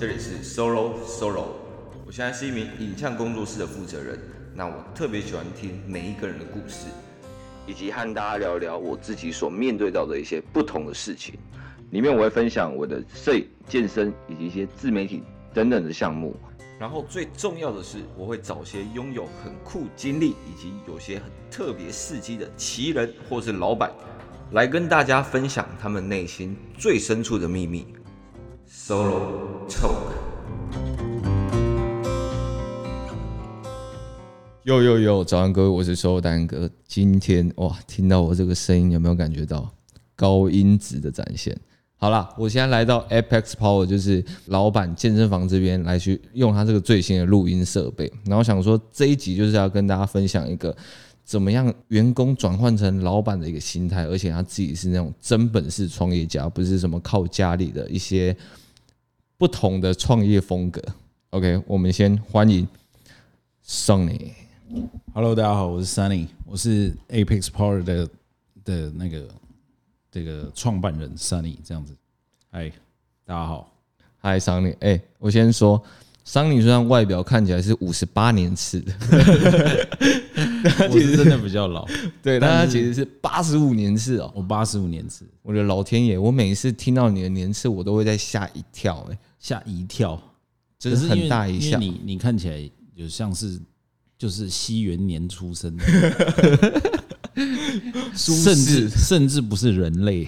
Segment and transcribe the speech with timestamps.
[0.00, 1.48] 这里是 Solo Solo，
[2.06, 4.18] 我现在是一名影像工作室的负责人。
[4.54, 6.86] 那我特别喜欢听每一个人的故事，
[7.66, 11.34] 以及和大家聊聊我自己所面对到的一些不同的事情。
[11.90, 15.22] 里面我会分享我的摄影、健身以及一些自媒体
[15.52, 16.34] 等等的项目。
[16.78, 23.92] 然后最重要的是，我会找些拥有很酷经历以及有些很特别事迹的奇人或是老板，
[24.52, 27.86] 来跟大家分享他们内心最深处的秘密。
[28.82, 30.14] Solo Talk。
[34.64, 36.68] 呦呦呦，早安各位，我是 Solo 丹哥。
[36.88, 39.70] 今天哇，听到我这个声音，有没有感觉到
[40.16, 41.54] 高音质的展现？
[41.98, 50.74] 好了，我现在来到 Apex Power，就是老板健身房这边来去用他这个最新的录音设备，然后想说这一集就是要跟大家分享一个
[51.22, 58.34] 怎么样员工转换成老板的一个心态，而且他自己是那种真本事创业家，不是什么靠家里的一些
[59.40, 60.82] 不同的创业风格。
[61.30, 62.68] OK，我们先欢迎
[63.66, 64.32] Sunny。
[65.14, 68.06] Hello，大家好，我是 Sunny，我是 Apex Power 的
[68.62, 69.26] 的那个。
[70.12, 71.94] 这个创办人 Sunny 这样子，
[72.50, 72.68] 嗨，
[73.24, 73.72] 大家好，
[74.18, 75.80] 嗨，Sunny，哎，我先说
[76.26, 78.92] ，Sunny 虽然外表看起来是五十八年次的，
[80.90, 81.86] 我是真的比较老，
[82.20, 90.22] 对，但他其实是八十五年次哦，我八十五年次，我的老天爷，我每一次听到你的年次，我都会在吓一跳，哎，吓一跳，
[90.78, 93.60] 真是很大一下，你你看起来有像是
[94.16, 95.84] 就是西元年出生的。
[98.14, 100.26] 甚至甚至不是人类，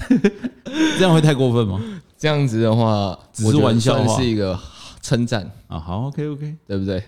[0.98, 1.80] 这样会太过分吗？
[2.16, 4.58] 这样子的话，只是玩笑，是一个
[5.00, 5.78] 称赞啊。
[5.78, 7.00] 好，OK OK，对不对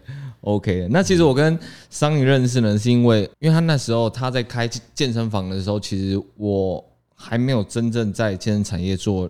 [0.42, 0.86] ？OK。
[0.90, 1.58] 那其实我跟
[1.90, 6.84] Sunny 认识呢，是因为因为他那时候他在开健身房的时候，其实我
[7.16, 9.28] 还没有真正在健身产业做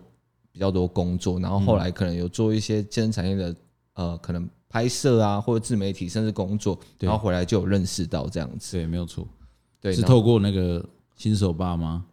[0.60, 3.56] 比较多工作，然后后来可能有做一些健身产业的
[3.94, 8.76] 呃，可能拍摄啊，或者自媒体，甚至工作，然后回来就有认识到这样子。
[8.76, 9.26] 对，没有错。
[9.80, 12.04] 对，是透过那个新手爸妈，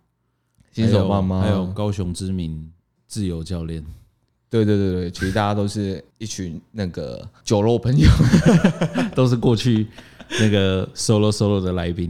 [0.71, 2.71] 新手爸妈，还有高雄知名
[3.05, 3.85] 自由教练。
[4.49, 8.07] 对对对对，其实大家都是一群那个酒肉朋友，
[9.13, 9.87] 都是过去
[10.39, 12.09] 那个 solo solo 的来宾。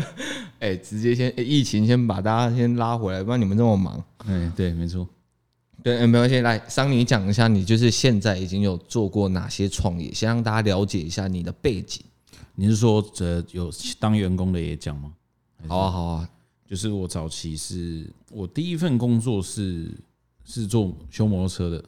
[0.60, 4.02] 哎，直接先疫情先把大家先拉回来，不然你们这么忙。
[4.26, 5.06] 哎，对，没错。
[5.84, 6.40] 对，没关系。
[6.40, 12.02] 来，Sunny 讲一下，你就是现在已经有做过哪些创业，先让大家了解一下你的背景。
[12.54, 15.12] 你是说这有当员工的也讲吗？
[15.68, 16.30] 好啊，好啊。
[16.66, 19.92] 就是我早期是我第一份工作是
[20.42, 21.84] 是做修摩托车的。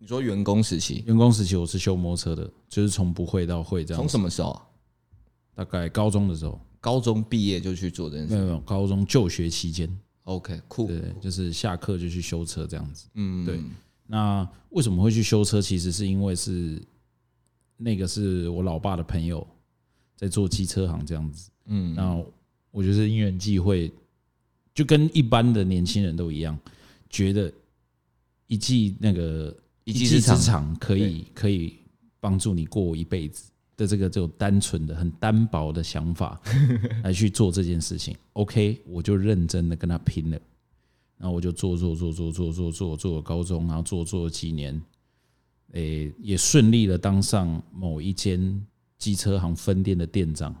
[0.00, 1.04] 你说员工时期？
[1.06, 4.02] 员工时期我是修摩托车的，就是从不会到会这样。
[4.02, 4.62] 从什么时候啊？
[5.54, 6.60] 大概高中的时候。
[6.80, 8.34] 高中毕业就去做这件事？
[8.34, 9.88] 没有，没有，高中就学期间。
[10.24, 10.86] OK，酷。
[10.86, 13.06] 对，就是下课就去修车这样子。
[13.14, 13.60] 嗯，对。
[14.06, 15.62] 那为什么会去修车？
[15.62, 16.82] 其实是因为是
[17.76, 19.46] 那个是我老爸的朋友。
[20.16, 22.32] 在做机车行这样子，嗯，然后
[22.70, 23.92] 我觉得因缘际会，
[24.72, 26.56] 就跟一般的年轻人都一样，
[27.10, 27.52] 觉得
[28.46, 31.78] 一技那个一技之长可以可以
[32.20, 36.40] 帮助你过一辈子的这个就单纯的很单薄的想法
[37.04, 38.16] 来去做这件事情。
[38.34, 40.38] OK，我就认真的跟他拼了，
[41.18, 44.80] 然后我就做做做做做做做做了高中，然后做做了几年，
[45.72, 48.64] 诶，也顺利的当上某一间。
[48.96, 50.54] 机车行分店的店长，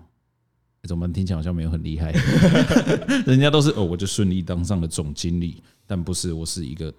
[0.86, 2.12] 怎么听起来好像没有很厉害？
[3.24, 6.92] 人家都是哦，我就顺利当上了总经理，但不是，我是一个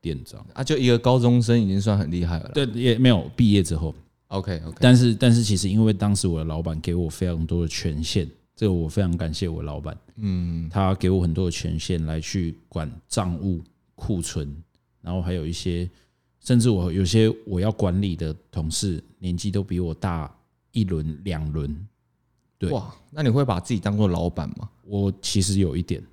[0.00, 2.50] 店长啊，就一个高中生已经算很厉害了。
[2.54, 3.94] 对，也没有毕业之后
[4.28, 4.78] ，OK OK。
[4.80, 9.96] 但是，但是其实因为当时我的老板给我非常多的权限，这个我非常感谢我老板。
[10.16, 13.62] 嗯，他给我很多的权限来去管账务、
[13.94, 14.54] 库存，
[15.02, 15.88] 然后还有一些，
[16.40, 20.32] 甚至我有些我要管理的同事年纪都比我大。
[20.72, 21.74] 一轮两轮，
[22.58, 24.68] 对哇，那你会把自己当做老板吗？
[24.84, 26.04] 我其实有一点，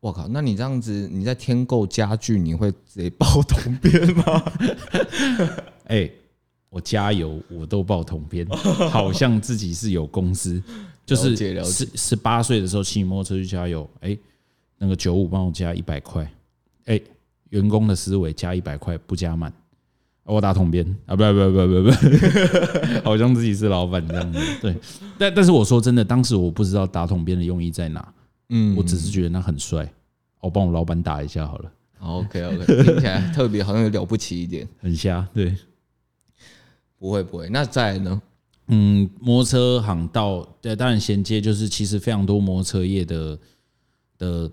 [0.00, 4.52] 我靠，那你这样子，你在添购家具，你会直接报统编吗？
[5.84, 6.10] 哎，
[6.72, 8.46] 我加油，我都报统编，
[8.88, 10.60] 好像自己是有公司，
[11.04, 14.16] 就是十十八岁的时候骑摩托车去加油，哎，
[14.78, 16.26] 那个九五帮我加一百块，
[16.86, 16.98] 哎，
[17.50, 19.52] 员工的思维加一百块不加满。
[20.24, 24.38] 我打统编啊，不不不不不不， 好像自己是老板这样子。
[24.62, 24.74] 对，
[25.18, 28.14] 但但是我说真的，当时我不知道打统编的用意在哪。
[28.48, 29.92] 嗯，我只是觉得那很帅，
[30.40, 31.72] 我帮我老板打一下好了。
[31.98, 35.26] OK OK，听起来特别好像有了不起一点，很瞎。
[35.34, 35.54] 对，
[37.02, 37.48] 不会不会。
[37.48, 38.22] 那再来呢？
[38.68, 43.38] 嗯，摩托车行到对，当然衔接就是其实非常多摩托车业的
[44.18, 44.52] 的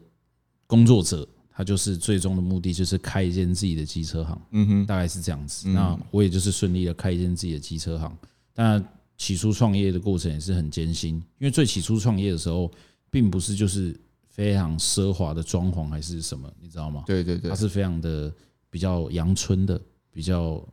[0.65, 1.27] 工作者。
[1.51, 5.67] 他就是最终的目的就是开一间自己的机车行，嗯哼，大概是这样子。
[5.67, 8.17] 那我也就是顺利的开一间自己的机车行。
[8.53, 8.81] 但
[9.17, 12.71] 起初创业的过程也是很艰辛，因为最起初创业的时候，
[13.11, 13.93] 并不是就是
[14.29, 17.03] 非常奢华的装潢还是什么，你知道吗？
[17.05, 18.33] 对对对，它是非常的
[18.69, 19.79] 比较阳春的，
[20.13, 20.65] 比较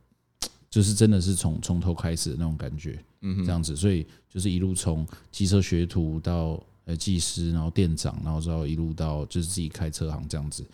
[0.77, 3.75] 就是真的是从从头开始的那种感觉，嗯，这样子。
[3.75, 6.63] 所以就是一路从机车学徒到。
[6.85, 10.65] 呃，技师，然后店长，然后之后一路到就是自己开车行这样子。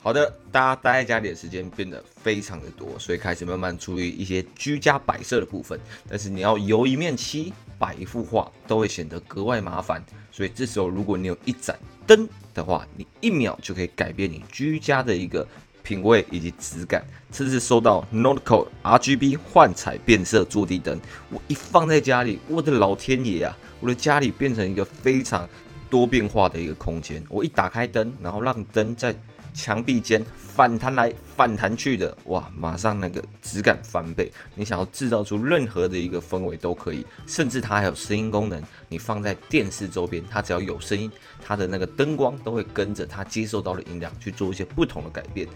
[0.00, 5.80] 好的，大家待在家里的时间变得非常的多，所以开始慢慢注意一些居家摆设的部分。
[6.08, 10.00] 但是你要油一面漆，摆一幅画，都会显得格外麻烦。
[10.30, 11.76] 所以这时候，如果你有一盏
[12.06, 15.44] 灯的话，你一秒就可以改变你居家的一个。
[15.84, 20.98] 品味以及质感，这次收到 Nordico RGB 幻彩变色坐地灯，
[21.30, 23.56] 我一放在家里，我的老天爷啊！
[23.80, 25.46] 我的家里变成一个非常
[25.90, 27.22] 多变化的一个空间。
[27.28, 29.14] 我一打开灯，然后让灯在
[29.54, 34.30] 墙壁间反弹来反弹去的，哇，马上那个质感翻倍。
[34.54, 38.62] 你想要制造出任何的一个氛围都可以，甚至它还有声音功能。
[38.88, 41.10] 你放在电视周边，它只要有声音，
[41.42, 45.48] 它的那个灯光都会跟着它接受到的音量去做一些不同的改变。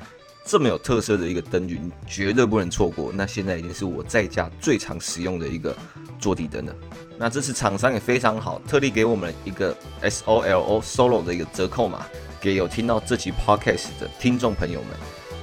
[0.45, 3.13] 这么有特色的一个灯具，你绝对不能错过。
[3.13, 5.77] 那现在已经是我在家最常使用的一个
[6.19, 6.75] 坐地灯了。
[7.19, 12.07] 那这次厂商也非常好，特地给我们一个 S O L O Solo 的一个折扣码，
[12.41, 14.91] 给有听到这期 Podcast 的听众朋友们，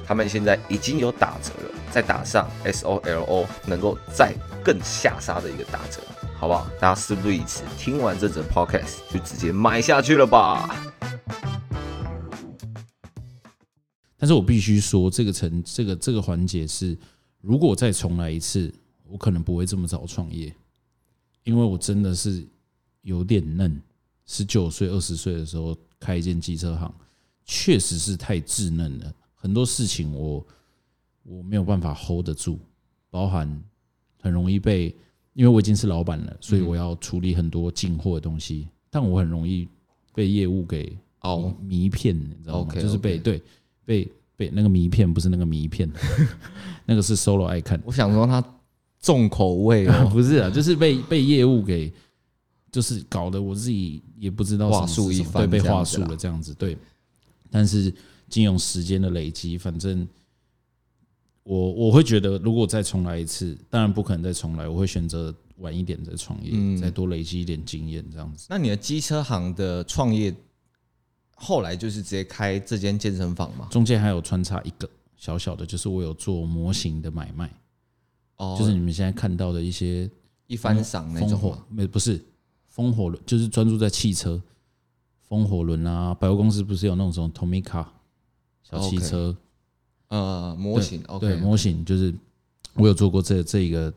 [0.06, 4.34] 他们现在已经有打折了，再打上 S O L O，能够再
[4.64, 6.00] 更下杀的一个打折，
[6.38, 6.66] 好不好？
[6.80, 10.74] 大家事不宜迟，听完这则 Podcast 就直接买下去了吧。
[14.16, 16.96] 但是我必须说，这个层这个这个环节是，
[17.42, 18.72] 如果再重来一次，
[19.04, 20.50] 我可能不会这么早创业，
[21.44, 22.42] 因为我真的是
[23.02, 23.82] 有点嫩，
[24.24, 26.92] 十九岁、二十岁的时候开一间机车行，
[27.44, 30.46] 确实是太稚嫩了，很多事情我
[31.22, 32.58] 我没有办法 hold 得住，
[33.10, 33.62] 包含
[34.20, 34.94] 很容易被，
[35.32, 39.68] 因为我已经是老板了，所以我要处理很多进货的东西，但我很容易
[40.14, 42.74] 被业务给哦迷骗，你知道吗？
[42.74, 43.42] 就是被对。
[43.86, 45.88] 被被那个迷骗，不是那个迷骗，
[46.84, 47.80] 那个是 Solo 爱看。
[47.84, 48.42] 我想说他
[48.98, 51.92] 重口味哦， 不是啊，就是被被业务给，
[52.70, 56.54] 就是搞得我自己也不知道话术一番，对，被话术了这样子。
[56.54, 56.76] 对，
[57.50, 57.92] 但是
[58.28, 60.06] 经由时间的累积，反正
[61.42, 68.46] 我我会觉得，如果再重来一次，当然不可能再重来，我会选择晚一点再创业，再多累积一点经验这样子。
[68.50, 70.34] 那你的机车行的创业？
[71.38, 74.88] 后来就是直接开这间健身房嘛，中间还有穿插一个
[75.18, 77.52] 小小的，就是我有做模型的买卖，
[78.36, 80.10] 哦，就是你们现在看到的一些
[80.46, 82.24] 一番赏那种，没不是
[82.76, 84.38] 风火轮，就是专注在汽车，
[85.26, 87.86] 风火轮啊，百货公司不是有那种什么 Tomica
[88.62, 89.34] 小汽车，
[90.08, 92.14] 呃，模型，对，模型就是
[92.74, 93.90] 我有做过这这一个。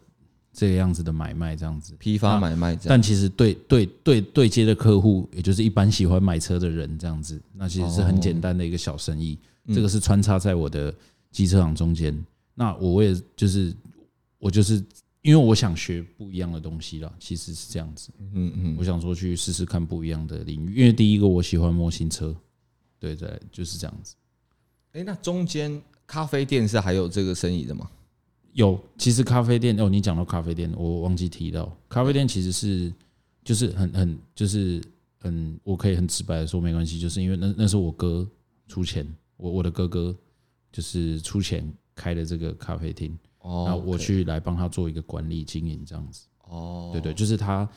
[0.51, 9.37] 这个样子的买卖，这样子批发买卖，但其实对对对对接的客户，也就是一般喜欢买车的人，这样子，那其实是很简单的一个小生意。
[9.67, 10.93] 这个是穿插在我的
[11.31, 12.17] 机车行中间。
[12.55, 13.71] 那我也就是
[14.39, 14.83] 我就是
[15.21, 18.09] 因为我想学不一样的东西啦，其实是这样子。
[18.33, 22.35] 嗯嗯，我想说去试试看不一样的领域，因为第一个我喜欢模型车，
[22.97, 24.15] 对对，就是这样子。
[24.93, 27.89] 哎，那中间咖啡店是还有这个生意的吗？
[28.53, 32.91] 有，其实咖啡店哦，你讲到咖啡店，我忘记提到，咖啡店其实是
[33.43, 34.81] 就是很很就是
[35.19, 38.27] 很，我可以很直白的说没关系，就是因为那那是我哥
[38.67, 39.05] 出钱，
[39.37, 40.15] 我我的哥哥
[40.71, 47.67] 就是出钱开的这个咖啡厅，哦，那我去来帮他做一个管理经营这样子，哦，对对，就是他，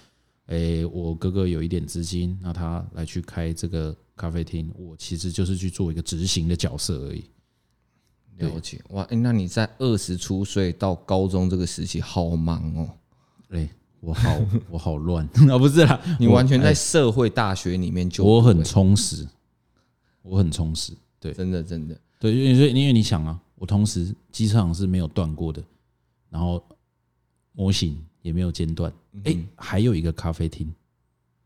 [0.46, 7.24] 诶，我哥哥有一点资金，那他来去开这个咖啡厅，我其实就是去做一个执行的角色而已。
[8.38, 8.80] 了解。
[8.90, 12.90] 哇，欸，那你在二十出岁到高中这个时期好忙哦，
[13.50, 13.68] 哎，
[14.00, 15.24] 我好 我好乱。
[15.48, 19.28] 啊，不是啦，你完全在社会大学里面就我很充实，
[20.22, 25.62] 我很充实，对，真的真的，对，因为因为你想啊，我同时机车行是没有断过的，
[26.28, 26.60] 然后
[27.52, 28.92] 模型也没有间断，
[29.22, 30.74] 哎，还有一个咖啡厅，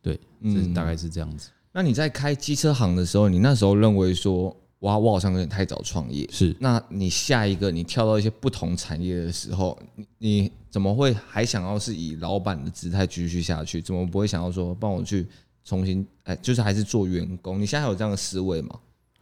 [0.00, 1.50] 对，这大概是这样子。
[1.72, 4.56] 那你在开机车行的时候，你那时候认为说？
[4.80, 6.26] 哇，我好像有点太早创业。
[6.30, 13.82] 是，那你下一个你跳到一些不同产业的时候，你你怎么会还想要是以老板的姿态继续下去？
[13.82, 15.26] 怎么不会想要说帮我去
[15.64, 17.60] 重新哎，就是还是做员工？
[17.60, 18.78] 你现在还有这样的思维吗？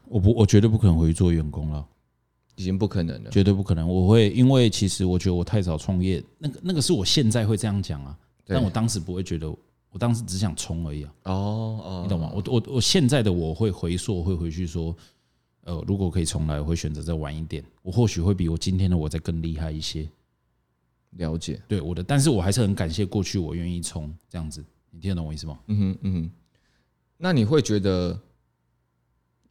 [0.07, 1.87] 我不，我绝对不可能回去做员工了，
[2.57, 3.89] 已经不可能了，绝对不可能。
[3.89, 9.49] 我会因为其实我觉得我太早创业，那个那个是我现在会这样讲啊，但我当时不会觉得
[9.91, 11.15] 我当时只想冲而已啊。
[11.25, 11.33] 哦
[11.85, 12.31] 哦，你懂吗？
[12.35, 14.97] 我我我现在的我会回溯，会回去说，
[15.63, 17.65] 呃，如果可以重来，我会选择再晚一点。
[17.83, 20.09] 我或许会比我今天的我再更厉害一些。
[21.13, 24.65] 了解，对我的，但是我还是很感谢过去我愿意冲这样子。
[24.91, 25.59] 你听得懂我意思吗？
[25.69, 26.31] 嗯哼嗯哼。
[27.17, 28.19] 那你会觉得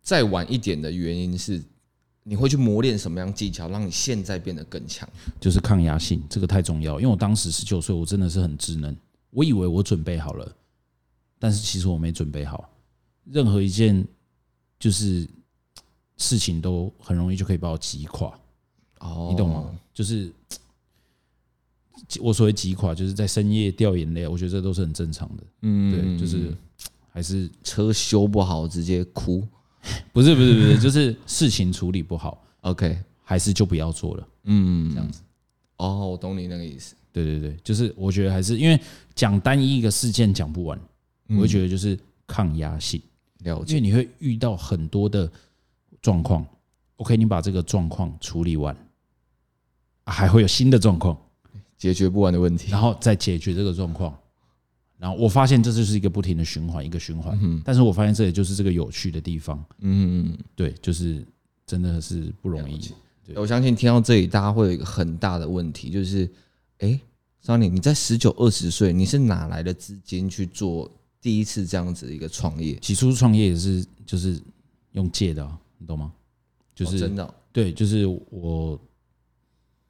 [0.02, 1.64] 再晚一点的原因是，
[2.24, 5.08] 你会去磨练什么样技巧，让你现在变得更强？
[5.40, 7.00] 就是抗压性，这个太重要。
[7.00, 8.96] 因为我当时十九岁，我真的是很稚嫩，
[9.30, 10.52] 我以为我准备好了，
[11.38, 12.70] 但是其实我没准备好。
[13.26, 14.06] 任何一件
[14.80, 15.28] 就是
[16.18, 18.34] 事情都很容易就可以把我击垮。
[19.00, 19.70] 哦，你懂吗？
[19.94, 20.32] 就是。
[22.20, 25.44] 我所谓击垮，就是在深夜掉眼泪，我觉得这都是很正常的。
[25.62, 26.54] 嗯，对，就是
[27.10, 29.48] 还是车修不好直接哭，
[30.14, 34.28] 不是不是不是，就是事情处理不好，OK，还是就不要做了。
[34.44, 35.22] 嗯，这样子。
[35.78, 36.96] 哦，我懂你那个意思。
[37.12, 38.80] 对对对，就是我觉得还是因为
[39.14, 40.80] 讲单一一个事件讲不完，
[41.30, 43.02] 我会觉得就是抗压性，
[43.40, 43.76] 了解。
[43.76, 45.32] 因为你会遇到很多的
[46.02, 46.46] 状况
[46.96, 48.76] ，OK，你把这个状况处理完，
[50.06, 51.18] 还会有新的状况。
[51.76, 54.18] 解决不完的问题，然后再解决这个状况，
[55.04, 57.38] 然后我发现这就是一个不停的循环，一个循环。
[57.42, 59.62] 嗯，但是我发现这也就是这个有趣的地方。
[59.80, 61.22] 嗯，对，就是
[61.66, 62.80] 真的是不容易。
[63.36, 66.32] 我相信听到这里，大家会有一个很大的问题，就是，
[66.78, 66.98] 哎
[67.44, 72.78] ，Sunny，你在十九、二十岁，你是哪来的资金去做第一次这样子的一个创业？
[72.78, 74.42] 起初创业也是就是
[74.94, 75.46] 用借的，
[75.80, 76.14] 你懂吗？
[76.74, 78.80] 就是真的，对，就是我。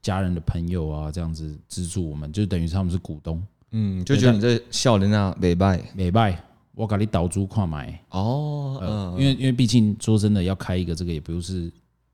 [0.02, 3.42] 家人的朋友啊，这样子资助我们，就等于他们是股东。
[3.76, 6.42] 嗯，就觉得你这笑人啊，美拜美拜，
[6.76, 8.80] 我给你导租跨买哦。
[8.82, 11.72] 嗯，因为因为毕竟说真的，要开一个这个也不是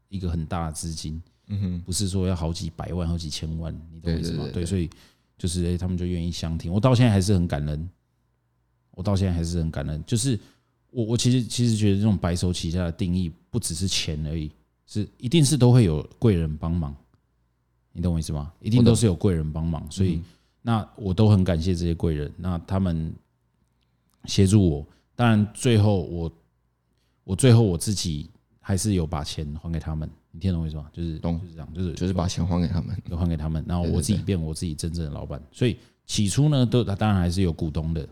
[0.08, 4.48] 一个很大的资金，嗯哼，不是说要好几百万、好几千万，你懂我意思吗？
[4.54, 4.90] 对，所以
[5.38, 6.72] 就是哎，他们就愿意相挺。
[6.72, 7.90] 我到现在还是很感恩，
[8.92, 10.02] 我到现在还是很感恩。
[10.08, 10.40] 就是
[10.92, 14.50] 我我其实其实觉得这种白手起家的定义，不只是钱而已，
[14.88, 16.96] 是一定是都会有贵人帮忙。
[17.92, 18.54] 你懂我意思吗？
[18.62, 20.22] 一定都是有贵人帮忙，所以
[20.62, 22.32] 那我都很感谢这些贵人。
[22.38, 23.14] 那他们
[24.26, 24.86] 协助我，
[25.16, 26.32] 当然最后我
[27.24, 30.10] 我最后我自己还是有把钱还给他们。
[30.32, 30.90] 你听懂我意思吗？
[30.94, 33.64] 就是懂，就是这样，就是就是把钱还给他们，都还给他们。
[33.68, 35.42] 然后我自己变我自己真正的老板。
[35.52, 38.08] 所以起初呢，都当然还是有股东的，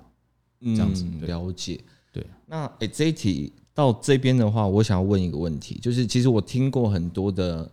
[0.62, 1.80] 这样子了解。
[2.12, 7.70] 对，那哎，这一题到这边的话，我想要问一个问题，就是其实我听过很多的。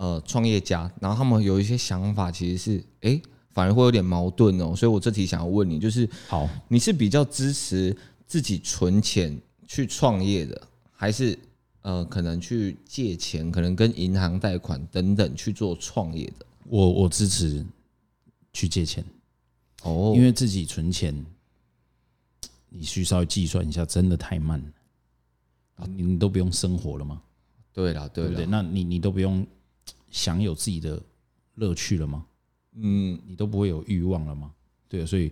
[0.00, 3.20] 呃，创业家，然后他们有一些想法，其实是哎，
[3.58, 4.76] 反而会有点矛盾哦。
[4.76, 9.36] 所以我这题想要问你，就是好，你是比较支持自己存钱
[9.66, 11.36] 去创业的，还是
[11.82, 16.46] 呃，可能去借钱，可能跟银行贷款等等去做创业的？
[16.66, 17.66] 我我支持
[18.52, 19.04] 去借钱
[19.82, 21.12] 哦，因为自己存钱，
[22.68, 25.86] 你需稍微计算一下，真的太慢了。
[25.88, 27.20] 你们都不用生活了吗？
[27.72, 29.44] 对了，对了，那你你都不用。
[30.10, 30.98] 享有自己的
[31.56, 32.24] 乐趣了吗？
[32.80, 34.50] 嗯，你都不会有欲望了吗？
[34.88, 35.30] 对，所以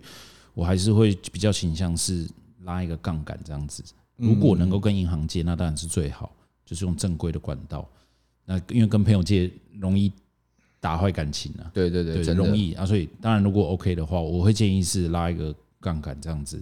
[0.53, 2.27] 我还是会比较倾向是
[2.63, 3.83] 拉一个杠杆这样子。
[4.15, 6.35] 如果能够跟银行借，那当然是最好，
[6.65, 7.87] 就是用正规的管道。
[8.45, 10.11] 那因为跟朋友借容易
[10.79, 11.71] 打坏感情啊。
[11.73, 12.85] 对对对，很容易啊。
[12.85, 16.61] 所以当然，如果 OK 的话，我会建议是拉一个杠杆这样子，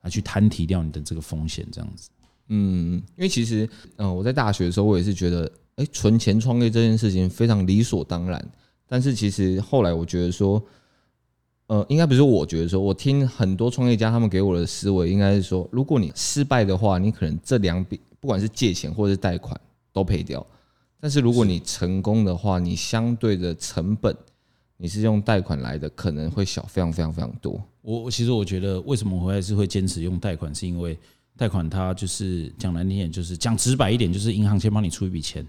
[0.00, 2.10] 啊去摊提掉你的这个风险这样子。
[2.48, 5.50] 嗯，因为其实，嗯，我在大学的时候，我也是觉得。
[5.76, 8.52] 哎，存钱创业这件事情非常理所当然，
[8.86, 10.62] 但是其实后来我觉得说，
[11.66, 19.58] 呃，应该不是我觉得说，我听很多创业家他们给我的思维应该是说，如果你失败的话，你可能这两笔不管是借钱或者是贷款
[19.92, 20.46] 都赔掉，
[21.00, 24.14] 但是如果你成功的话，你相对的成本
[24.76, 27.60] 你是用贷款来的，可能会小非常非常非常多。
[27.80, 30.98] 我其实我觉得为什么我还是会坚持用贷款，是因为
[31.36, 35.46] 贷款它就是讲难听点，就是讲直白一点，就是银行先帮你出一笔钱。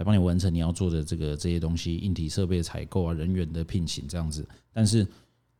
[0.00, 4.48] 来帮你完成你要做的这个这些东西，硬体设备采购啊，人员的聘请这样子。
[4.72, 5.06] 但是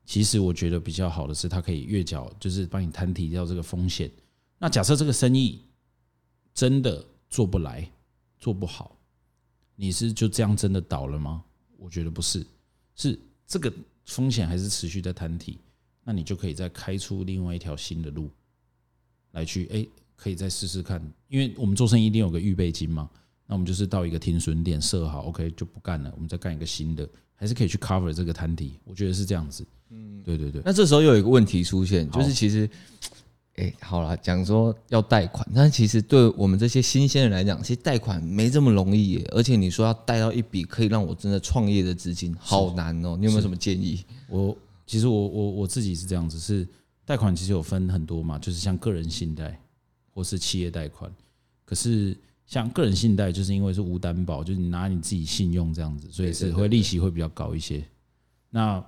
[0.06, 4.10] 其实我觉得比较好的是，它可以月缴，就是帮你摊提掉这个风险。
[4.58, 5.60] 那假设这个生意
[6.54, 7.86] 真的做不来，
[8.38, 8.96] 做不好，
[9.76, 11.44] 你是就这样真的倒了吗？
[11.76, 12.42] 我觉得不是，
[12.96, 13.70] 是这个
[14.06, 15.58] 风险还是持续在摊提。
[16.02, 18.30] 那你就可以再开出另外一条新的路
[19.32, 20.98] 来去，哎，可以再试试看。
[21.28, 23.10] 因为我们做生意一定有个预备金嘛。
[23.50, 29.66] 那我们就是到一个停损点设好，OK 就不干了，我们再干一个新的，还是可以去 cover 这个摊底，我觉得是这样子。
[29.88, 30.62] 嗯，对对对。
[30.64, 32.70] 那这时候又有一个问题出现，就是其实，
[33.56, 39.28] 哎，好了，讲说要贷款，但是其实对我们这些新鲜人来讲，其实贷款没这么容易耶。
[39.32, 43.16] 而且你说要贷到一笔可以让我真的创业的资金，好难哦。
[43.18, 44.04] 你有没有什么建议？
[44.28, 46.64] 我其实我我我自己是这样子，是
[47.04, 49.60] 贷款其实有分很多嘛，就是像个人信贷
[50.14, 51.12] 或是企业贷款。
[51.64, 52.16] 可是
[52.50, 57.80] 像个人信贷，就是因为是无担保，就是你拿你自己信用这样子，所以是会利息会比较高一些。
[58.50, 58.84] 那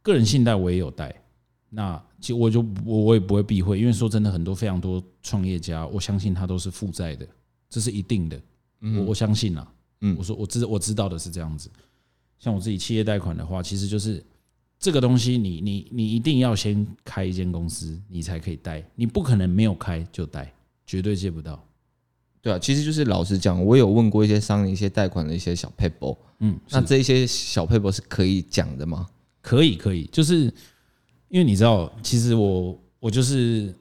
[0.00, 1.12] 个人信贷我也有贷，
[1.70, 7.26] 那其实我就我我也不会避讳，因为说真的，很多非常多创业家，我相信他都是负债的，
[7.68, 8.40] 这是一定的。
[8.96, 9.72] 我我相信啊，
[10.02, 11.68] 嗯，我说我知我知道的是这样子。
[12.38, 14.24] 像我自己企业贷款的话，其实就是
[14.78, 20.54] 这个东西你，你你你一定要先开一间公司，你才可以贷，你不可能没有开就贷，
[20.86, 21.60] 绝对借不到。
[22.44, 29.08] 对啊，其实就是老实讲，我有问过一些商人一些贷款的一些小 paper，，嗯，那这些小 paper 是可以讲的吗？
[29.40, 30.52] 可以，可以，就是
[31.30, 33.74] 因为你知道，其实我我就是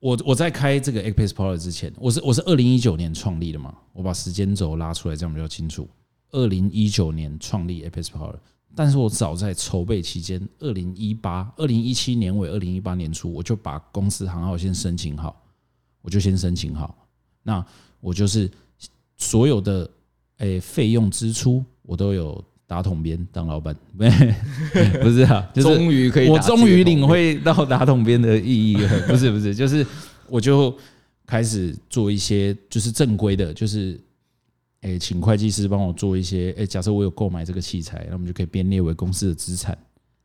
[0.00, 5.88] 我我在开这个 Apex Power 之前，我是我是二零一九年创立的嘛，我把时间轴拉出来，这样比较清楚。
[6.32, 8.34] 二零一九年创立 Apex Power，
[8.74, 15.40] 但是我早在筹备期间，二零一八、二零一七年尾、二零一八年初，我就把公司行号先申请好，
[16.02, 17.03] 我就先申请好。
[17.44, 17.64] 那
[18.00, 18.50] 我就是
[19.16, 19.88] 所有的
[20.38, 29.86] 诶费用支出，我都有打桶边当老板， 不是啊，就是终于可以，我终于领会到打桶边的意义了， 不是不是，就是
[30.28, 30.76] 我就
[31.26, 34.00] 开始做一些就是正规的，就是
[34.80, 39.76] 诶请会计师帮我做一些，诶假设我有购买这个器材，那我们就可以编列为公司的资产，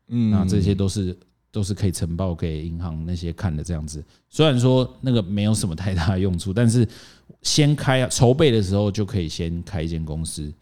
[0.08, 1.16] 嗯，那这些都是。
[1.52, 6.86] 都是可以呈报给银行那些看的这样子，虽然说那个没有什么太大的用处，但是
[7.42, 10.52] 先开筹备的时候就可以先开一间公司，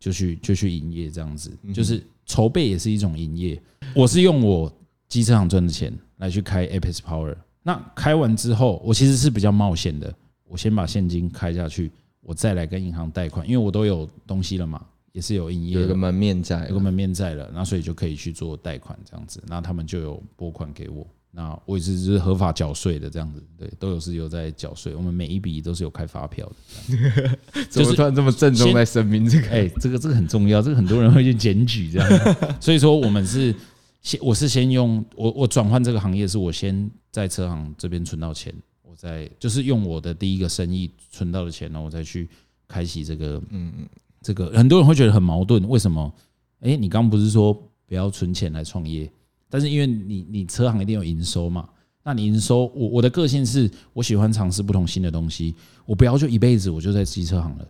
[0.00, 3.60] 就去就去营业这样子，就是筹备也是一种营业。
[3.94, 4.72] 我是用我
[5.08, 10.12] 机车行赚的钱来去开 Apex Power，那开完之后，我其实是比较冒险的，
[10.48, 14.84] 我先把现金开下去，我再来跟银行贷款，因为我都有东西了嘛。
[15.12, 27.38] 也是有营业，有个门面在，有个门面在了，那所以就可以去做贷款这样子，那他们就有拨款给我，那我也是是合法缴税的这样子，对，都有是有在缴税，我们每一笔都是有开发票的。
[27.68, 29.48] 怎么突然这么郑重在声明这个？
[29.50, 32.08] 哎，这个这个很重要，这个很多人会去检举这样，
[32.58, 33.54] 所以说我们是
[34.00, 38.50] 先，我是先用我我转换这个行业，是我先在车行这边存到钱，
[38.82, 42.26] 我再就是用我的第一个生意存到的钱，然后我再去
[42.66, 43.86] 开启这个，嗯嗯。
[44.22, 46.12] 这个很多人会觉得很矛盾，为什么？
[46.60, 47.52] 哎，你刚刚不是说
[47.86, 49.10] 不要存钱来创业？
[49.50, 51.68] 但是因为你你车行一定有营收嘛，
[52.04, 55.54] 那你营收，我我的个性是我喜欢尝试不同新的东西，
[55.84, 57.66] 我不要就一辈子我就在机车行了，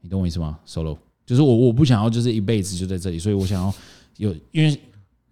[0.00, 3.74] 你懂我意思吗？Solo 就是我我不想要就是一辈子就在这里，所以我想要
[4.16, 4.80] 有因为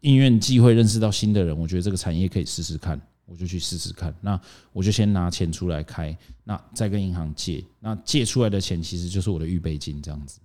[0.00, 3.00] 因缘际会认识到新的人，我觉得这个产业可以试试看。
[3.26, 4.38] 我就去试试看，那
[4.70, 6.14] 我就先拿钱出来开，
[6.44, 10.40] 那再跟银行借，那借出来的钱其实就是我的预备金，这样子。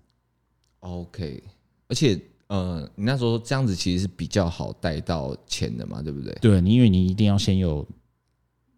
[0.79, 1.43] OK，
[1.87, 6.33] 而且呃，你那时候这样子其实是比较好贷到钱的嘛，对不对？
[6.41, 7.85] 对，你因为你一定要先有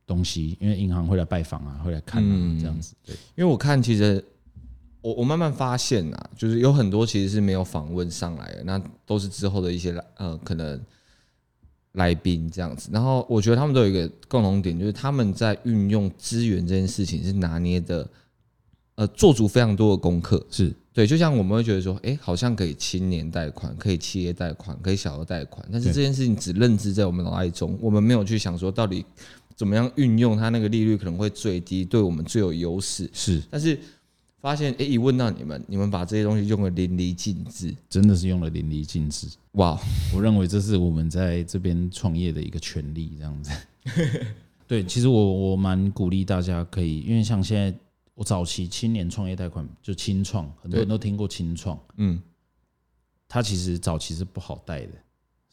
[0.06, 2.96] 东西，因为银行会来拜访啊，会来看啊，这样子。
[3.06, 4.24] 对，因为我看其实
[5.02, 10.80] 我我慢慢发现啊，就是有很多其实是没有访问上来的，那都是之后的一些呃可能。
[11.96, 18.10] 来宾这样子，然后我觉得他们都有一个共同点，就是他们在运用资源这件事情是拿捏的，
[18.96, 20.42] 呃，做足非常多的功课。
[20.50, 29.06] 是对，就像我们会觉得说，哎，好像可以青年贷款，可以企业贷款，可以小额贷款，但是这件事情只认知在我们脑海中，我们没有去想说到底
[29.56, 33.10] 怎么样运用它，那个利率可能会最低，对我们最有优势。
[33.14, 33.78] 是，但是。
[34.42, 39.28] 发现哎，一问到你们，你们把这些东西用的淋漓尽致，真的是用了淋漓尽致。
[39.52, 39.80] 哇，
[40.16, 43.52] 我认为这是我们在这边创业的一个权利，这样子。
[44.68, 47.72] 对，其实我我蛮鼓励大家可以，因为像现在
[48.14, 52.22] 我早期青年创业贷款就青创，很多人都听过青创，嗯，
[53.28, 54.94] 它其实早期是不好贷的，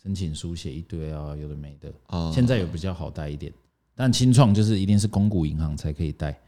[0.02, 2.32] 申请书写一堆啊，有的没的啊。
[2.32, 3.52] 现在有比较好贷一点，
[3.94, 6.38] 但青创就是一定是公股银行才可以贷。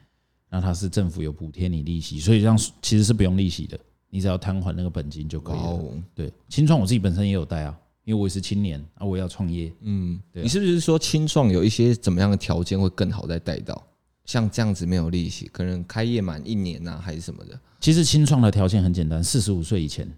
[0.53, 6.03] 那它是政府有补贴你利息，所以这样其实是不用利息的，你只要摊还那个本金就可以了。
[6.13, 9.73] 对，青创我自己本身也有贷啊，因为我也是青年啊，我也要创业。
[9.83, 10.43] 嗯，对。
[10.43, 13.81] 你是不是说青创有一些怎么样的条件会更好再贷到？
[14.31, 17.61] 像这样子没有利息，可能开业满一年呐，还是什么的？
[17.81, 20.09] 其实清创的条件很简单，四十五岁以前，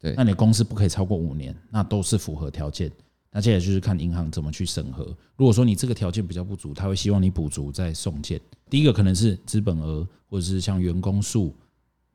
[0.00, 2.90] 对，那你公司不可以超过五年，那都是符合条件。
[3.30, 5.04] 那接下来就是看银行怎么去审核。
[5.36, 8.40] 如果说你这个条件比较不足，他会希望你补足再送件。
[8.68, 11.54] 第一个可能是资本额，或者是像员工数，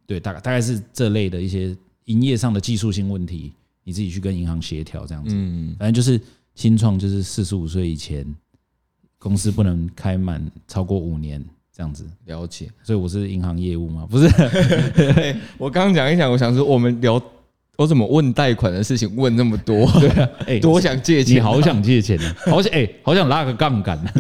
[0.05, 1.73] 对，大概大概是这类的一些
[2.05, 3.53] 营业上的技术性问题，
[3.85, 5.31] 你自己去跟银行协调这样子。
[5.33, 6.19] 嗯，反正就是
[6.55, 8.27] 新创就是四十五岁以前，
[9.19, 11.43] 公司不能开满超过五年
[11.75, 12.05] 这样子。
[12.25, 12.69] 了解。
[12.83, 14.07] 所以我是银行业务吗？
[14.09, 14.27] 不是。
[15.57, 17.21] 我刚刚讲一讲，我想说我们聊。
[17.77, 19.85] 我怎么问贷款的事情问那么多？
[20.01, 24.13] 对啊，哎， 多想借钱，你好想借钱啊，好想哎，好想拉个杠杆啊，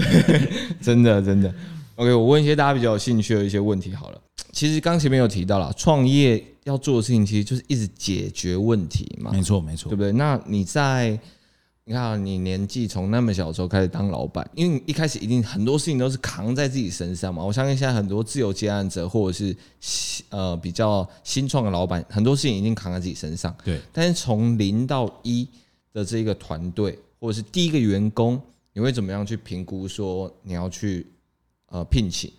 [0.79, 1.51] 真的真的。
[1.95, 4.21] OK，我问一些大家比较有兴趣的一些问题好了。
[4.51, 9.31] 其实刚前面有提到了，创业要做的事情其实就是一直解决问题嘛。
[9.33, 10.11] 没错没错，对不对？
[10.11, 11.19] 那你在
[11.89, 17.41] 你看、啊、你年纪从那么小的时候开始当老板，因为一开始一定很多事情都是扛在自己身上嘛。
[17.41, 19.55] 我相信现在很多自由接案者或者是
[20.29, 23.55] 呃比较新创的老板，很多事情已经扛在自己身上。
[23.63, 23.79] 对。
[23.93, 25.47] 但是从零到一
[25.93, 28.41] 的这个团队，或者是第一个员工，
[28.73, 31.07] 你会怎么样去评估说你要去？
[31.69, 32.31] 呃，聘请，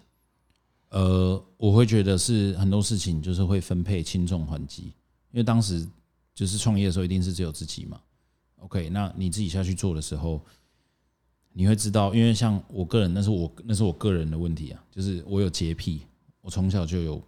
[0.89, 4.85] 呃，我会觉得是很多事情就是会分配轻重缓急，
[5.33, 5.87] 因为当时
[6.35, 8.01] 就是创业的时候，一定是只有自己嘛。
[8.61, 10.41] OK，那你自己下去做的时候，
[11.53, 16.03] 你会知道，因为像我个人，那是我那是我个人的问题啊，就是我有洁癖，
[16.41, 17.23] 我从小就有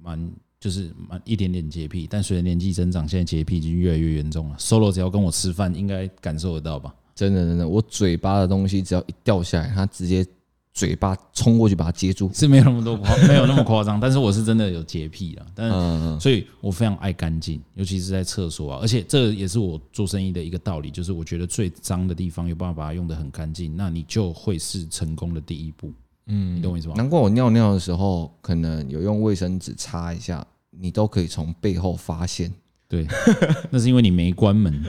[0.00, 4.56] 蛮就是蛮一点点洁癖，但随着年纪增长，现在洁癖已经越来越严重了。
[4.58, 6.94] Solo 只要跟我吃饭，应该感受得到吧？
[7.14, 10.26] 真的真的，我嘴巴的东西只要一掉下来，它直接。
[10.74, 25.92] 嘴巴冲过去把它接住，是没有那么多夸， 没有那么夸张，但是我是真的有洁癖了，但是所以我非常爱干净，尤其是在厕所啊，而且这也是我做生意的一个道理，就是我觉得最脏的地方有办法把它用得很干净，那你就会是成功的第一步。
[26.26, 26.94] 嗯，你懂我意思吗？
[26.96, 32.52] 难怪我尿尿的时候可能有用卫生纸擦一下，你都可以从背后发现。
[32.94, 33.04] 对，
[33.72, 34.72] 那是因为你没关门。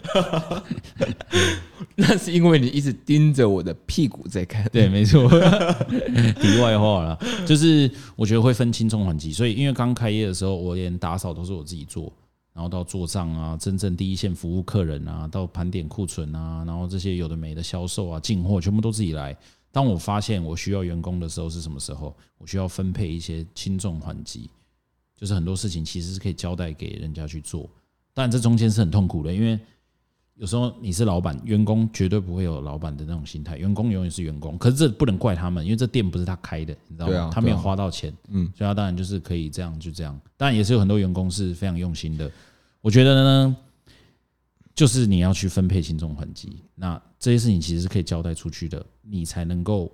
[1.96, 4.64] 那是因为你一直盯着我的屁股在看。
[4.72, 5.28] 对，没错。
[6.40, 12.14] 题外话了，就是我觉得会分轻重缓急，所以因为刚开业的时候，我连打扫都是我自己做，
[12.54, 19.36] 然后到做账啊，真正第一线服务客人啊，到盘点库存啊，然后这些有的没的销售啊、进货，全部都自己来。
[19.72, 22.16] 当我发现我需要员工的时候是什么时候？
[22.38, 24.50] 我需要分配一些轻重缓急，
[25.18, 27.68] 就是很多事情其实是可以交代给人家去做。
[28.16, 29.60] 但这中间是很痛苦的，因为
[30.36, 34.58] 有时候你是老板，员工绝对不会有老板的那种心态，员工永远是员工。
[34.58, 37.30] 可是这不能怪他们，因为这店不是他开的，你知道吗？
[37.32, 40.18] 他没有花到钱，嗯，所以他当然就是可以这样就这样。
[40.38, 42.32] 当然也是有很多员工是非常用心的。
[42.80, 43.58] 我觉得呢，
[44.74, 49.92] 就是你要去分配轻重缓急，那这些事情其实是可以交代出去的，你才能够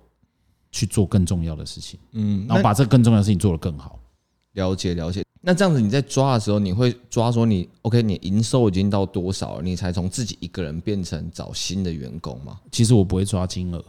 [0.70, 3.98] 去做更重要的事情，嗯，然后把这更重要的事情做得更好。
[4.52, 5.24] 了解了解。
[5.44, 12.60] 那这样子你在抓的时候，你会抓说你 OK，你营收已经到多少了，你才从自己一个人变成找新的员工吗？
[12.70, 13.84] 其实我不会抓金额，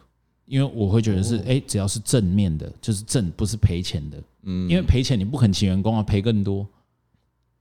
[0.45, 4.17] 因为我会觉得是哎，只要是正面的，就是正，不是赔钱的。
[4.41, 6.67] 嗯，因为赔钱你不肯请员工啊，赔更多，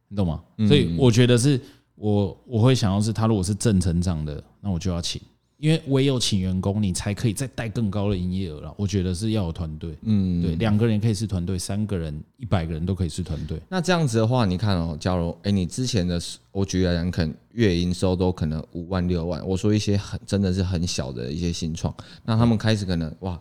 [0.09, 0.43] 你懂吗？
[0.67, 1.61] 所以我觉得是
[1.95, 5.21] 我我会想要是他如果是正成长的，那我就要请。
[5.63, 8.75] 因为唯有请员工，你才可以再带更高的营业额了。
[8.77, 13.61] 我觉得是要有团队，嗯，对，两个人可以是团队，三个人、一百个人都可以是团队。
[13.69, 16.21] 那这样子的话，你看哦，假如哎，你之前的
[16.51, 19.41] 我举例来讲，可能月营收都可能五万六万。
[19.47, 21.95] 我说一些很真的是很小的一些新创，
[22.25, 23.41] 那他们开始可能哇，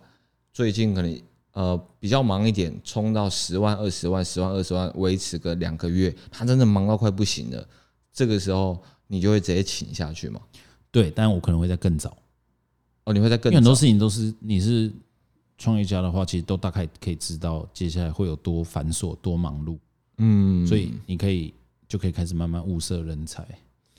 [0.53, 1.19] 最近可能
[1.53, 7.67] 呃比较忙一点，冲到十万、二十万、十万、二十万，维持个两个月，他真的忙到快不行了。
[8.13, 10.39] 这个时候你就会直接请下去吗？
[10.91, 12.15] 对，但我可能会在更早。
[13.05, 14.91] 哦，你会在更早，很多事情都是你是
[15.57, 19.77] 创业家的话，其实都大概可以知道接下来会有多繁琐、多忙碌，
[20.17, 21.53] 嗯，所以你可以
[21.87, 23.47] 就可以开始慢慢物色人才，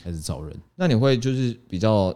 [0.02, 0.56] 开始找人。
[0.76, 2.14] 那你会就是比较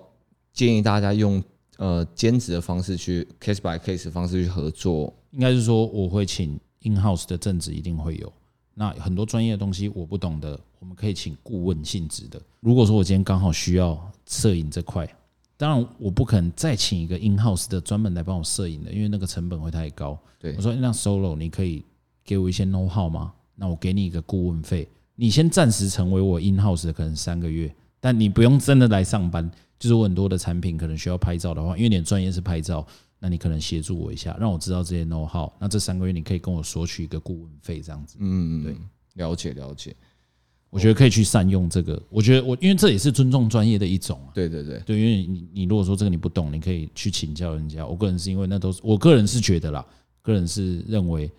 [0.52, 1.42] 建议大家用
[1.78, 8.32] 呃兼职的方式去 case by case 的方式去合作，应该是说我会请 in house 的正职一定会有。
[8.74, 12.40] 那很多专业的东西我不懂的，我们可以请顾问性质的。
[12.60, 15.08] 如果说我今天刚好需要摄影这块，
[15.56, 20.18] 当然我不可能再请一个 in house 的专门来帮我摄影的，因为那个成本会太高。
[20.38, 21.84] 对，我说那 solo 你可以
[22.24, 23.32] 给我一些 know how 吗？
[23.54, 29.50] 那我给你一个顾问费，你先暂时成为我 in house 的，可能三个月，但你不用真的来上班。
[29.78, 32.86] 就是我很多的产品可能需要拍照的话，因为你的专业是拍照。
[33.18, 35.50] 那你可能协助我一下，让我知道这些 know how。
[35.58, 38.18] 那这三个月你可以跟我索取一个顾问费，这样子。
[38.20, 38.76] 嗯，对，
[39.14, 39.96] 了解了解。
[40.70, 42.00] 我觉得可以去善用这个。
[42.10, 44.30] 我觉得我因为这也是尊重专业的一种啊。
[44.34, 47.86] 对对对对，因为你你如果说这个你不懂，你可以去请教人家。
[47.86, 49.84] 我个人是因为那都是我个人是觉得啦，
[50.22, 51.30] 个人是认为